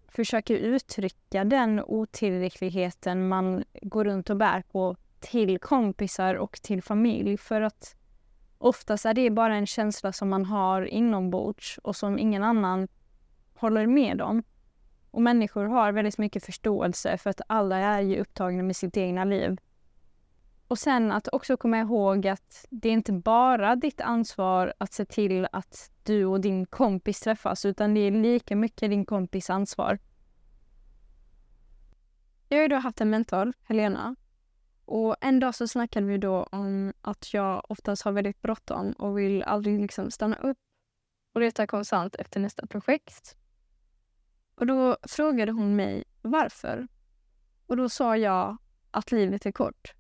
[0.09, 7.37] försöka uttrycka den otillräckligheten man går runt och bär på till kompisar och till familj.
[7.37, 7.97] För att
[8.59, 12.89] oftast är det bara en känsla som man har inombords och som ingen annan
[13.55, 14.43] håller med om.
[15.11, 19.25] Och människor har väldigt mycket förståelse för att alla är ju upptagna med sitt egna
[19.25, 19.57] liv.
[20.69, 25.05] Och sen att också komma ihåg att det är inte bara ditt ansvar att se
[25.05, 29.99] till att du och din kompis träffas, utan det är lika mycket din kompis ansvar.
[32.49, 34.17] Jag har ju då haft en mentor, Helena.
[34.85, 39.19] Och en dag så snackade vi då om att jag oftast har väldigt bråttom och
[39.19, 40.59] vill aldrig liksom stanna upp
[41.33, 43.37] och leta konstant efter nästa projekt.
[44.55, 46.89] Och då frågade hon mig varför.
[47.67, 48.57] Och då sa jag
[48.91, 49.96] att livet är kort.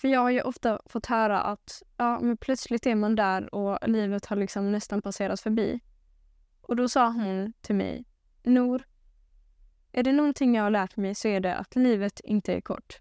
[0.00, 3.88] För jag har ju ofta fått höra att ja, men plötsligt är man där och
[3.88, 5.80] livet har liksom nästan passerat förbi.
[6.60, 8.04] Och då sa hon till mig,
[8.42, 8.82] Nor,
[9.92, 13.00] är det någonting jag har lärt mig så är det att livet inte är kort.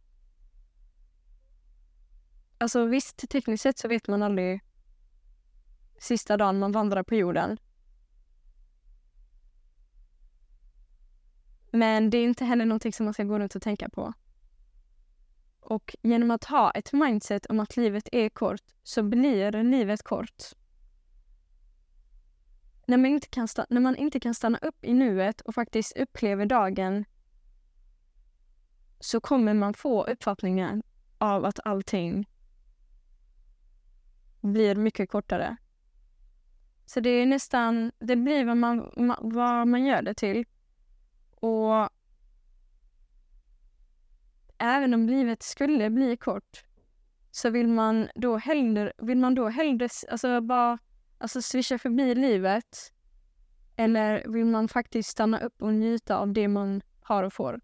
[2.58, 4.62] Alltså visst, tekniskt sett så vet man aldrig
[5.98, 7.58] sista dagen man vandrar på jorden.
[11.72, 14.14] Men det är inte heller någonting som man ska gå runt och tänka på.
[15.70, 20.44] Och genom att ha ett mindset om att livet är kort så blir livet kort.
[22.88, 26.46] När man, inte kan när man inte kan stanna upp i nuet och faktiskt upplever
[26.46, 27.06] dagen
[29.00, 30.84] så kommer man få uppfattningen
[31.18, 32.30] av att allting
[34.42, 35.58] blir mycket kortare.
[36.86, 38.92] Så det är nästan, det blir vad man,
[39.22, 40.46] vad man gör det till.
[41.36, 41.90] Och
[44.60, 46.64] även om livet skulle bli kort
[47.32, 50.78] så vill man då hellre, vill man då hellre alltså bara
[51.18, 52.94] alltså swisha förbi livet
[53.76, 57.60] eller vill man faktiskt stanna upp och njuta av det man har och får?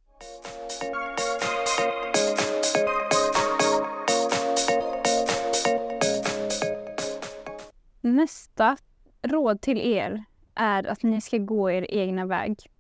[8.02, 8.78] Nästa
[9.22, 10.24] råd till er
[10.56, 12.72] är att ni ska gå er egna väg.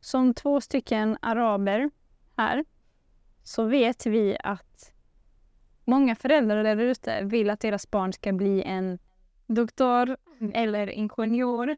[0.00, 1.90] Som två stycken araber
[2.36, 2.64] här
[3.42, 4.92] så vet vi att
[5.84, 8.98] många föräldrar där ute vill att deras barn ska bli en
[9.46, 10.16] doktor
[10.54, 11.76] eller ingenjör.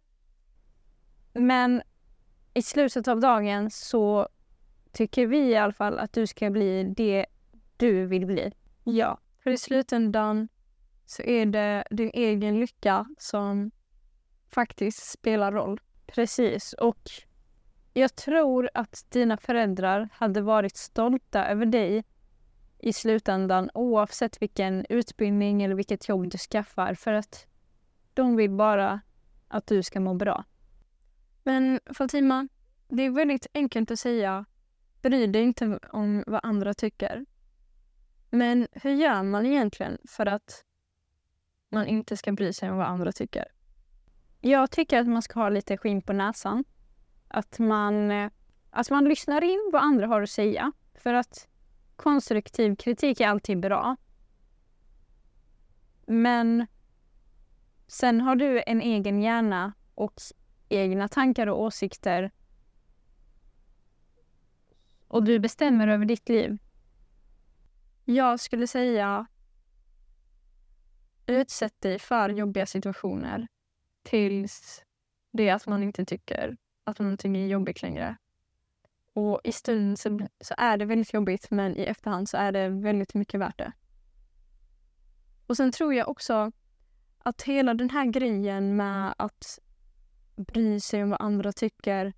[1.32, 1.82] Men
[2.54, 4.28] i slutet av dagen så
[4.92, 7.26] tycker vi i alla fall att du ska bli det
[7.76, 8.52] du vill bli.
[8.84, 10.48] Ja, för i slutändan
[11.06, 13.70] så är det din egen lycka som
[14.50, 15.80] faktiskt spelar roll.
[16.06, 17.10] Precis, och
[17.97, 22.05] jag tror att dina föräldrar hade varit stolta över dig
[22.78, 27.47] i slutändan oavsett vilken utbildning eller vilket jobb du skaffar för att
[28.14, 29.01] de vill bara
[29.49, 30.45] att du ska må bra.
[31.42, 32.49] Men Fatima,
[32.88, 34.45] det är väldigt enkelt att säga
[35.03, 37.24] bry dig inte om vad andra tycker.
[38.30, 40.64] Men hur gör man egentligen för att
[41.68, 43.45] man inte ska bry sig om vad andra tycker?
[44.40, 46.64] Jag tycker att man ska ha lite skinn på näsan.
[47.35, 48.30] Att man, eh,
[48.70, 50.72] att man lyssnar in vad andra har att säga.
[50.95, 51.49] För att
[51.97, 53.97] konstruktiv kritik är alltid bra.
[56.07, 56.66] Men
[57.87, 60.20] sen har du en egen hjärna och
[60.68, 62.30] egna tankar och åsikter.
[65.09, 66.59] Och du bestämmer över ditt liv.
[68.05, 69.26] Jag skulle säga
[71.26, 73.47] utsätt dig för jobbiga situationer
[74.03, 74.82] tills
[75.32, 78.16] det att man inte tycker att någonting är jobbigt längre.
[79.12, 82.68] Och i stunden så, så är det väldigt jobbigt men i efterhand så är det
[82.68, 83.72] väldigt mycket värt det.
[85.47, 86.53] Och sen tror jag också
[87.18, 89.59] att hela den här grejen med att
[90.37, 92.12] bry sig om vad andra tycker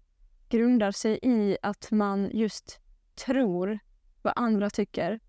[0.48, 2.80] grundar sig i att man just
[3.14, 3.78] tror
[4.22, 5.20] vad andra tycker.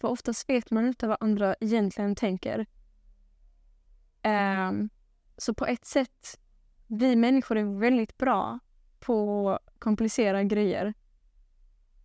[0.00, 2.66] För oftast vet man inte vad andra egentligen tänker.
[4.22, 4.90] Um,
[5.36, 6.40] så på ett sätt,
[6.86, 8.58] vi människor är väldigt bra
[9.04, 10.94] på komplicerade komplicera grejer.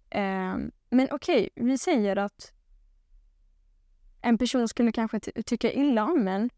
[0.10, 0.58] Eh,
[0.90, 2.54] men okej, okay, vi säger att
[4.22, 6.50] en person skulle kanske tycka illa om en.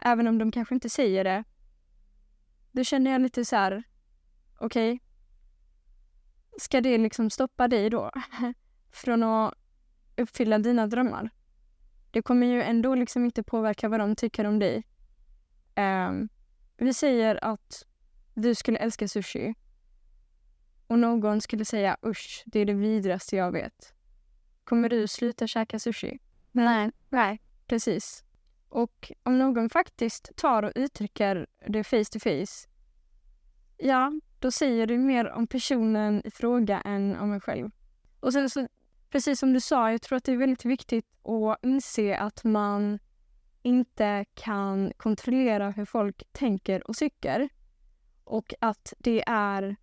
[0.00, 1.44] Även om de kanske inte säger det.
[2.72, 3.82] Då känner jag lite så här,
[4.58, 4.92] okej.
[4.92, 5.00] Okay,
[6.58, 8.10] ska det liksom stoppa dig då
[8.92, 9.54] från att
[10.16, 11.30] uppfylla dina drömmar?
[12.10, 14.84] Det kommer ju ändå liksom inte påverka vad de tycker om dig.
[15.74, 16.12] Eh,
[16.76, 17.86] vi säger att
[18.34, 19.54] du skulle älska sushi
[20.86, 23.94] och någon skulle säga usch, det är det vidrigaste jag vet.
[24.64, 26.18] Kommer du sluta käka sushi?
[26.52, 26.90] Nej.
[27.08, 28.24] Nej, precis.
[28.68, 32.68] Och om någon faktiskt tar och uttrycker det face to face,
[33.76, 37.70] ja, då säger det mer om personen i fråga än om en själv.
[38.20, 38.68] Och sen så,
[39.10, 42.98] precis som du sa, jag tror att det är väldigt viktigt att inse att man
[43.62, 47.48] inte kan kontrollera hur folk tänker och tycker.
[48.24, 49.76] Och att det är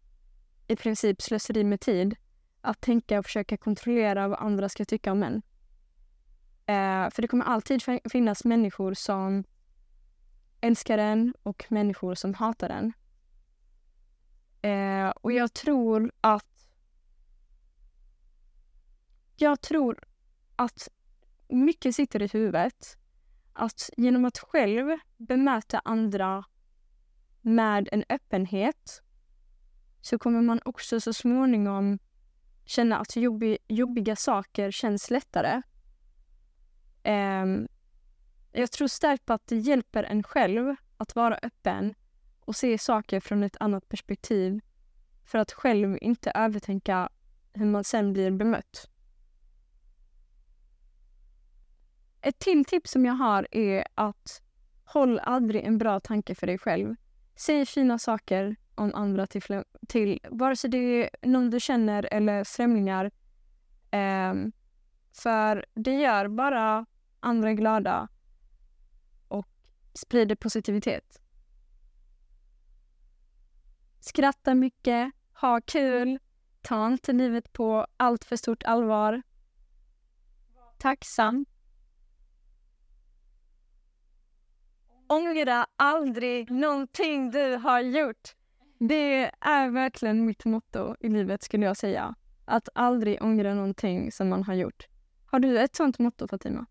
[0.67, 2.15] i princip slöseri med tid
[2.61, 5.41] att tänka och försöka kontrollera vad andra ska tycka om en.
[6.65, 7.81] Eh, för det kommer alltid
[8.11, 9.43] finnas människor som
[10.61, 12.93] älskar en och människor som hatar den.
[14.61, 16.45] Eh, och jag tror att...
[19.35, 20.03] Jag tror
[20.55, 20.87] att
[21.47, 22.97] mycket sitter i huvudet.
[23.53, 26.43] Att genom att själv bemöta andra
[27.41, 29.01] med en öppenhet
[30.01, 31.99] så kommer man också så småningom
[32.65, 35.61] känna att jobbig, jobbiga saker känns lättare.
[37.03, 37.67] Um,
[38.51, 41.93] jag tror starkt på att det hjälper en själv att vara öppen
[42.39, 44.61] och se saker från ett annat perspektiv
[45.23, 47.09] för att själv inte övertänka
[47.53, 48.89] hur man sen blir bemött.
[52.21, 54.41] Ett till tips som jag har är att
[54.83, 56.95] håll aldrig en bra tanke för dig själv.
[57.41, 62.43] Säg fina saker om andra till, till vare sig det är någon du känner eller
[62.43, 63.11] främlingar.
[63.91, 64.51] Um,
[65.13, 66.85] för det gör bara
[67.19, 68.07] andra glada
[69.27, 69.47] och
[69.93, 71.21] sprider positivitet.
[73.99, 76.19] Skratta mycket, ha kul,
[76.61, 79.21] ta inte livet på allt för stort allvar.
[80.77, 81.45] Tacksam.
[85.11, 88.35] Ångra aldrig någonting du har gjort.
[88.79, 92.15] Det är verkligen mitt motto i livet skulle jag säga.
[92.45, 94.87] Att aldrig ångra någonting som man har gjort.
[95.25, 96.65] Har du ett sånt motto Fatima?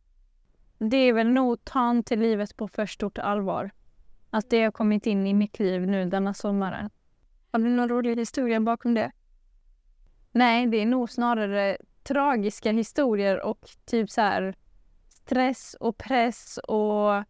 [0.78, 3.70] Det är väl nog ta inte livet på för stort allvar.
[4.30, 6.90] Att det har kommit in i mitt liv nu denna sommaren.
[7.52, 9.12] Har du någon rolig historia bakom det?
[10.32, 14.54] Nej, det är nog snarare tragiska historier och typ så här
[15.08, 17.24] stress och press och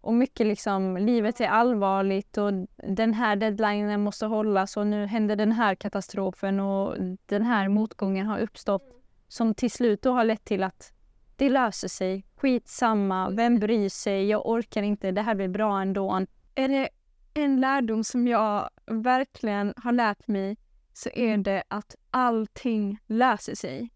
[0.00, 5.36] och mycket liksom, livet är allvarligt och den här deadlinen måste hållas och nu händer
[5.36, 6.96] den här katastrofen och
[7.26, 8.82] den här motgången har uppstått
[9.28, 10.92] som till slut då har lett till att
[11.36, 12.26] det löser sig.
[12.36, 14.28] Skitsamma, vem bryr sig?
[14.28, 16.26] Jag orkar inte, det här blir bra ändå.
[16.54, 16.88] Är det
[17.34, 20.56] en lärdom som jag verkligen har lärt mig
[20.92, 21.42] så är mm.
[21.42, 23.90] det att allting löser sig.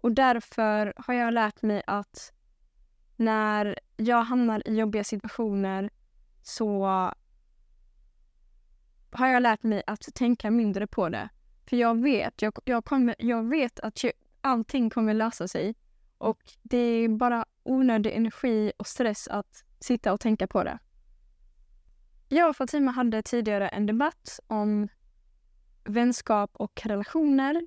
[0.00, 2.32] Och därför har jag lärt mig att
[3.16, 5.90] när jag hamnar i jobbiga situationer
[6.42, 6.86] så
[9.10, 11.28] har jag lärt mig att tänka mindre på det.
[11.68, 14.04] För jag vet, jag, jag, kommer, jag vet att
[14.40, 15.74] allting kommer lösa sig.
[16.18, 20.78] Och det är bara onödig energi och stress att sitta och tänka på det.
[22.28, 24.88] Jag och Fatima hade tidigare en debatt om
[25.84, 27.66] vänskap och relationer.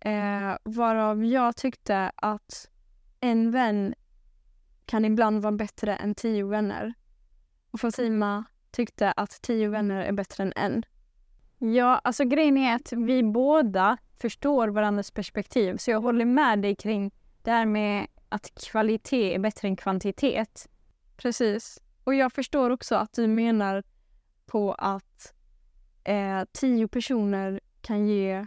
[0.00, 2.68] Eh, varav jag tyckte att
[3.20, 3.94] en vän
[4.90, 6.94] kan ibland vara bättre än tio vänner.
[7.70, 10.82] Och Fatima tyckte att tio vänner är bättre än en.
[11.58, 15.76] Ja, alltså grejen är att vi båda förstår varandras perspektiv.
[15.76, 17.10] Så jag håller med dig kring
[17.42, 20.68] det här med att kvalitet är bättre än kvantitet.
[21.16, 21.82] Precis.
[22.04, 23.82] Och jag förstår också att du menar
[24.46, 25.34] på att
[26.04, 28.46] eh, tio personer kan ge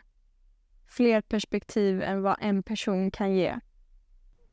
[0.88, 3.60] fler perspektiv än vad en person kan ge.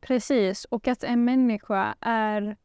[0.01, 2.57] Precis, och att en människa är...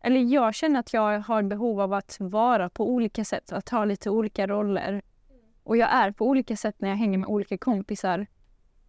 [0.00, 3.84] Eller jag känner att jag har behov av att vara på olika sätt, att ha
[3.84, 5.02] lite olika roller.
[5.62, 8.26] Och jag är på olika sätt när jag hänger med olika kompisar.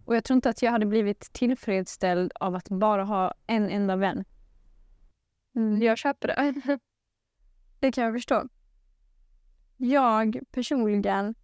[0.05, 3.95] Och jag tror inte att jag hade blivit tillfredsställd av att bara ha en enda
[3.95, 4.25] vän.
[5.55, 6.79] Mm, jag köper det.
[7.79, 8.47] det kan jag förstå.
[9.77, 11.35] Jag personligen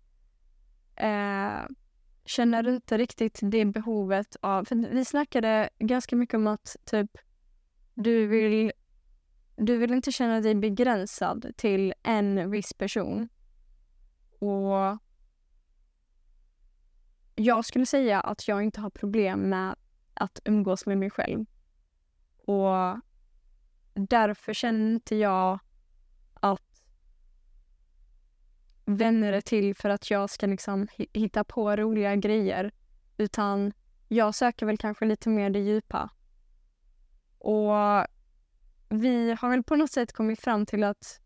[0.95, 1.59] eh,
[2.27, 4.65] känner inte riktigt det behovet av...
[4.65, 7.11] För vi snackade ganska mycket om att typ
[7.93, 8.71] du vill,
[9.55, 13.29] du vill inte känna dig begränsad till en viss person.
[14.39, 14.97] Och
[17.35, 19.75] jag skulle säga att jag inte har problem med
[20.13, 21.45] att umgås med mig själv.
[22.37, 23.01] Och
[23.93, 25.59] därför känner inte jag
[26.33, 26.83] att
[28.87, 32.71] vänner är till för att jag ska liksom hitta på roliga grejer.
[33.17, 33.73] Utan
[34.07, 36.09] jag söker väl kanske lite mer det djupa.
[37.37, 37.73] Och
[38.89, 41.21] vi har väl på något sätt kommit fram till att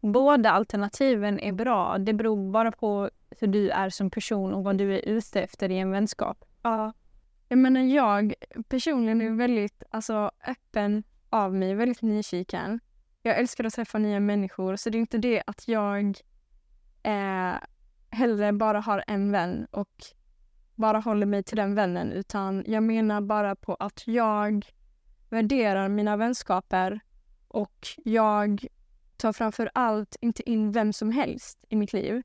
[0.00, 1.98] båda alternativen är bra.
[1.98, 5.70] Det beror bara på hur du är som person och vad du är ute efter
[5.70, 6.44] i en vänskap.
[6.62, 6.92] Ja.
[7.48, 8.34] Jag menar jag
[8.68, 12.80] personligen är väldigt alltså, öppen av mig, väldigt nyfiken.
[13.22, 16.22] Jag älskar att träffa nya människor så det är inte det att jag
[17.02, 17.54] eh,
[18.10, 20.04] hellre bara har en vän och
[20.74, 24.66] bara håller mig till den vännen utan jag menar bara på att jag
[25.28, 27.00] värderar mina vänskaper
[27.48, 28.66] och jag
[29.16, 32.22] tar framför allt inte in vem som helst i mitt liv.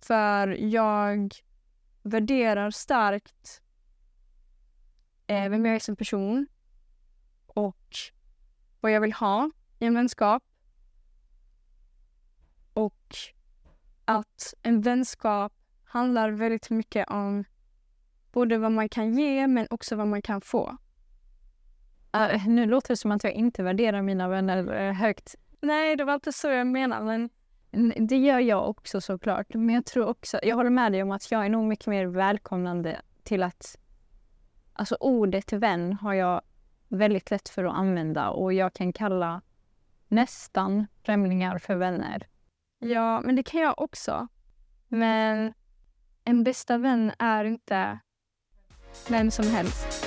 [0.00, 1.34] För jag
[2.02, 3.62] värderar starkt
[5.26, 6.46] eh, vem jag är som person
[7.46, 7.96] och
[8.80, 10.42] vad jag vill ha i en vänskap.
[12.72, 13.16] Och
[14.08, 15.52] att en vänskap
[15.84, 17.44] handlar väldigt mycket om
[18.32, 20.76] både vad man kan ge men också vad man kan få.
[22.16, 25.34] Uh, nu låter det som att jag inte värderar mina vänner uh, högt.
[25.60, 27.04] Nej, det var inte så jag menade.
[27.04, 27.30] Men...
[28.08, 29.54] Det gör jag också såklart.
[29.54, 32.06] Men jag tror också, jag håller med dig om att jag är nog mycket mer
[32.06, 33.78] välkomnande till att...
[34.72, 36.42] Alltså ordet vän har jag
[36.88, 39.42] väldigt lätt för att använda och jag kan kalla
[40.08, 42.26] nästan främlingar för vänner.
[42.78, 44.28] Ja, men det kan jag också.
[44.88, 45.52] Men
[46.24, 47.98] en bästa vän är inte
[49.08, 50.06] vem som helst.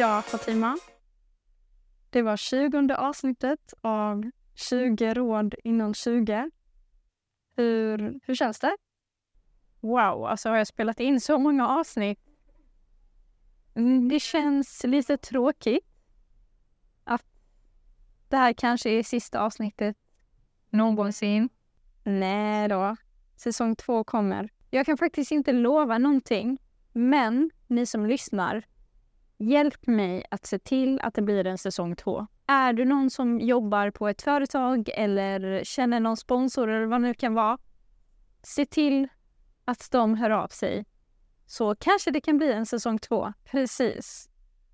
[0.00, 0.78] Ja, Fatima.
[2.10, 6.50] Det var 20 avsnittet av 20 råd inom 20.
[7.56, 8.76] Hur, hur känns det?
[9.80, 12.18] Wow, alltså har jag spelat in så många avsnitt?
[13.74, 15.84] Mm, det känns lite tråkigt
[17.04, 17.24] att
[18.28, 19.96] det här kanske är sista avsnittet
[20.70, 21.48] någonsin.
[22.04, 22.96] Nej då.
[23.36, 24.48] Säsong två kommer.
[24.70, 26.58] Jag kan faktiskt inte lova någonting,
[26.92, 28.64] men ni som lyssnar,
[29.42, 32.26] Hjälp mig att se till att det blir en säsong två.
[32.46, 37.08] Är du någon som jobbar på ett företag eller känner någon sponsor eller vad det
[37.08, 37.58] nu kan vara.
[38.42, 39.08] Se till
[39.64, 40.84] att de hör av sig.
[41.46, 43.32] Så kanske det kan bli en säsong två.
[43.44, 44.28] Precis.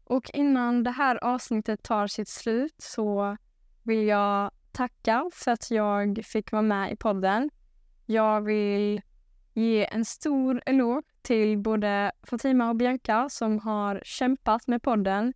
[0.04, 3.36] Och innan det här avsnittet tar sitt slut så
[3.82, 7.50] vill jag tacka för att jag fick vara med i podden.
[8.06, 9.00] Jag vill
[9.56, 15.32] ge en stor eloge till både Fatima och Bianca som har kämpat med podden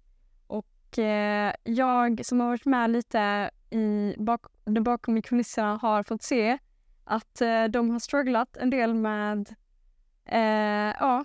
[0.46, 6.22] och eh, jag som har varit med lite i bak, bakom i kulisserna har fått
[6.22, 6.58] se
[7.04, 9.54] att eh, de har strugglat en del med,
[10.26, 11.24] eh, ja,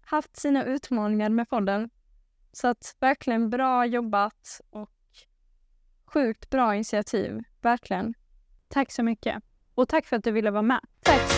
[0.00, 1.90] haft sina utmaningar med podden.
[2.52, 4.90] Så att verkligen bra jobbat och
[6.06, 8.14] sjukt bra initiativ, verkligen.
[8.68, 9.42] Tack så mycket.
[9.74, 10.80] Och tack för att du ville vara med.
[11.02, 11.31] Tack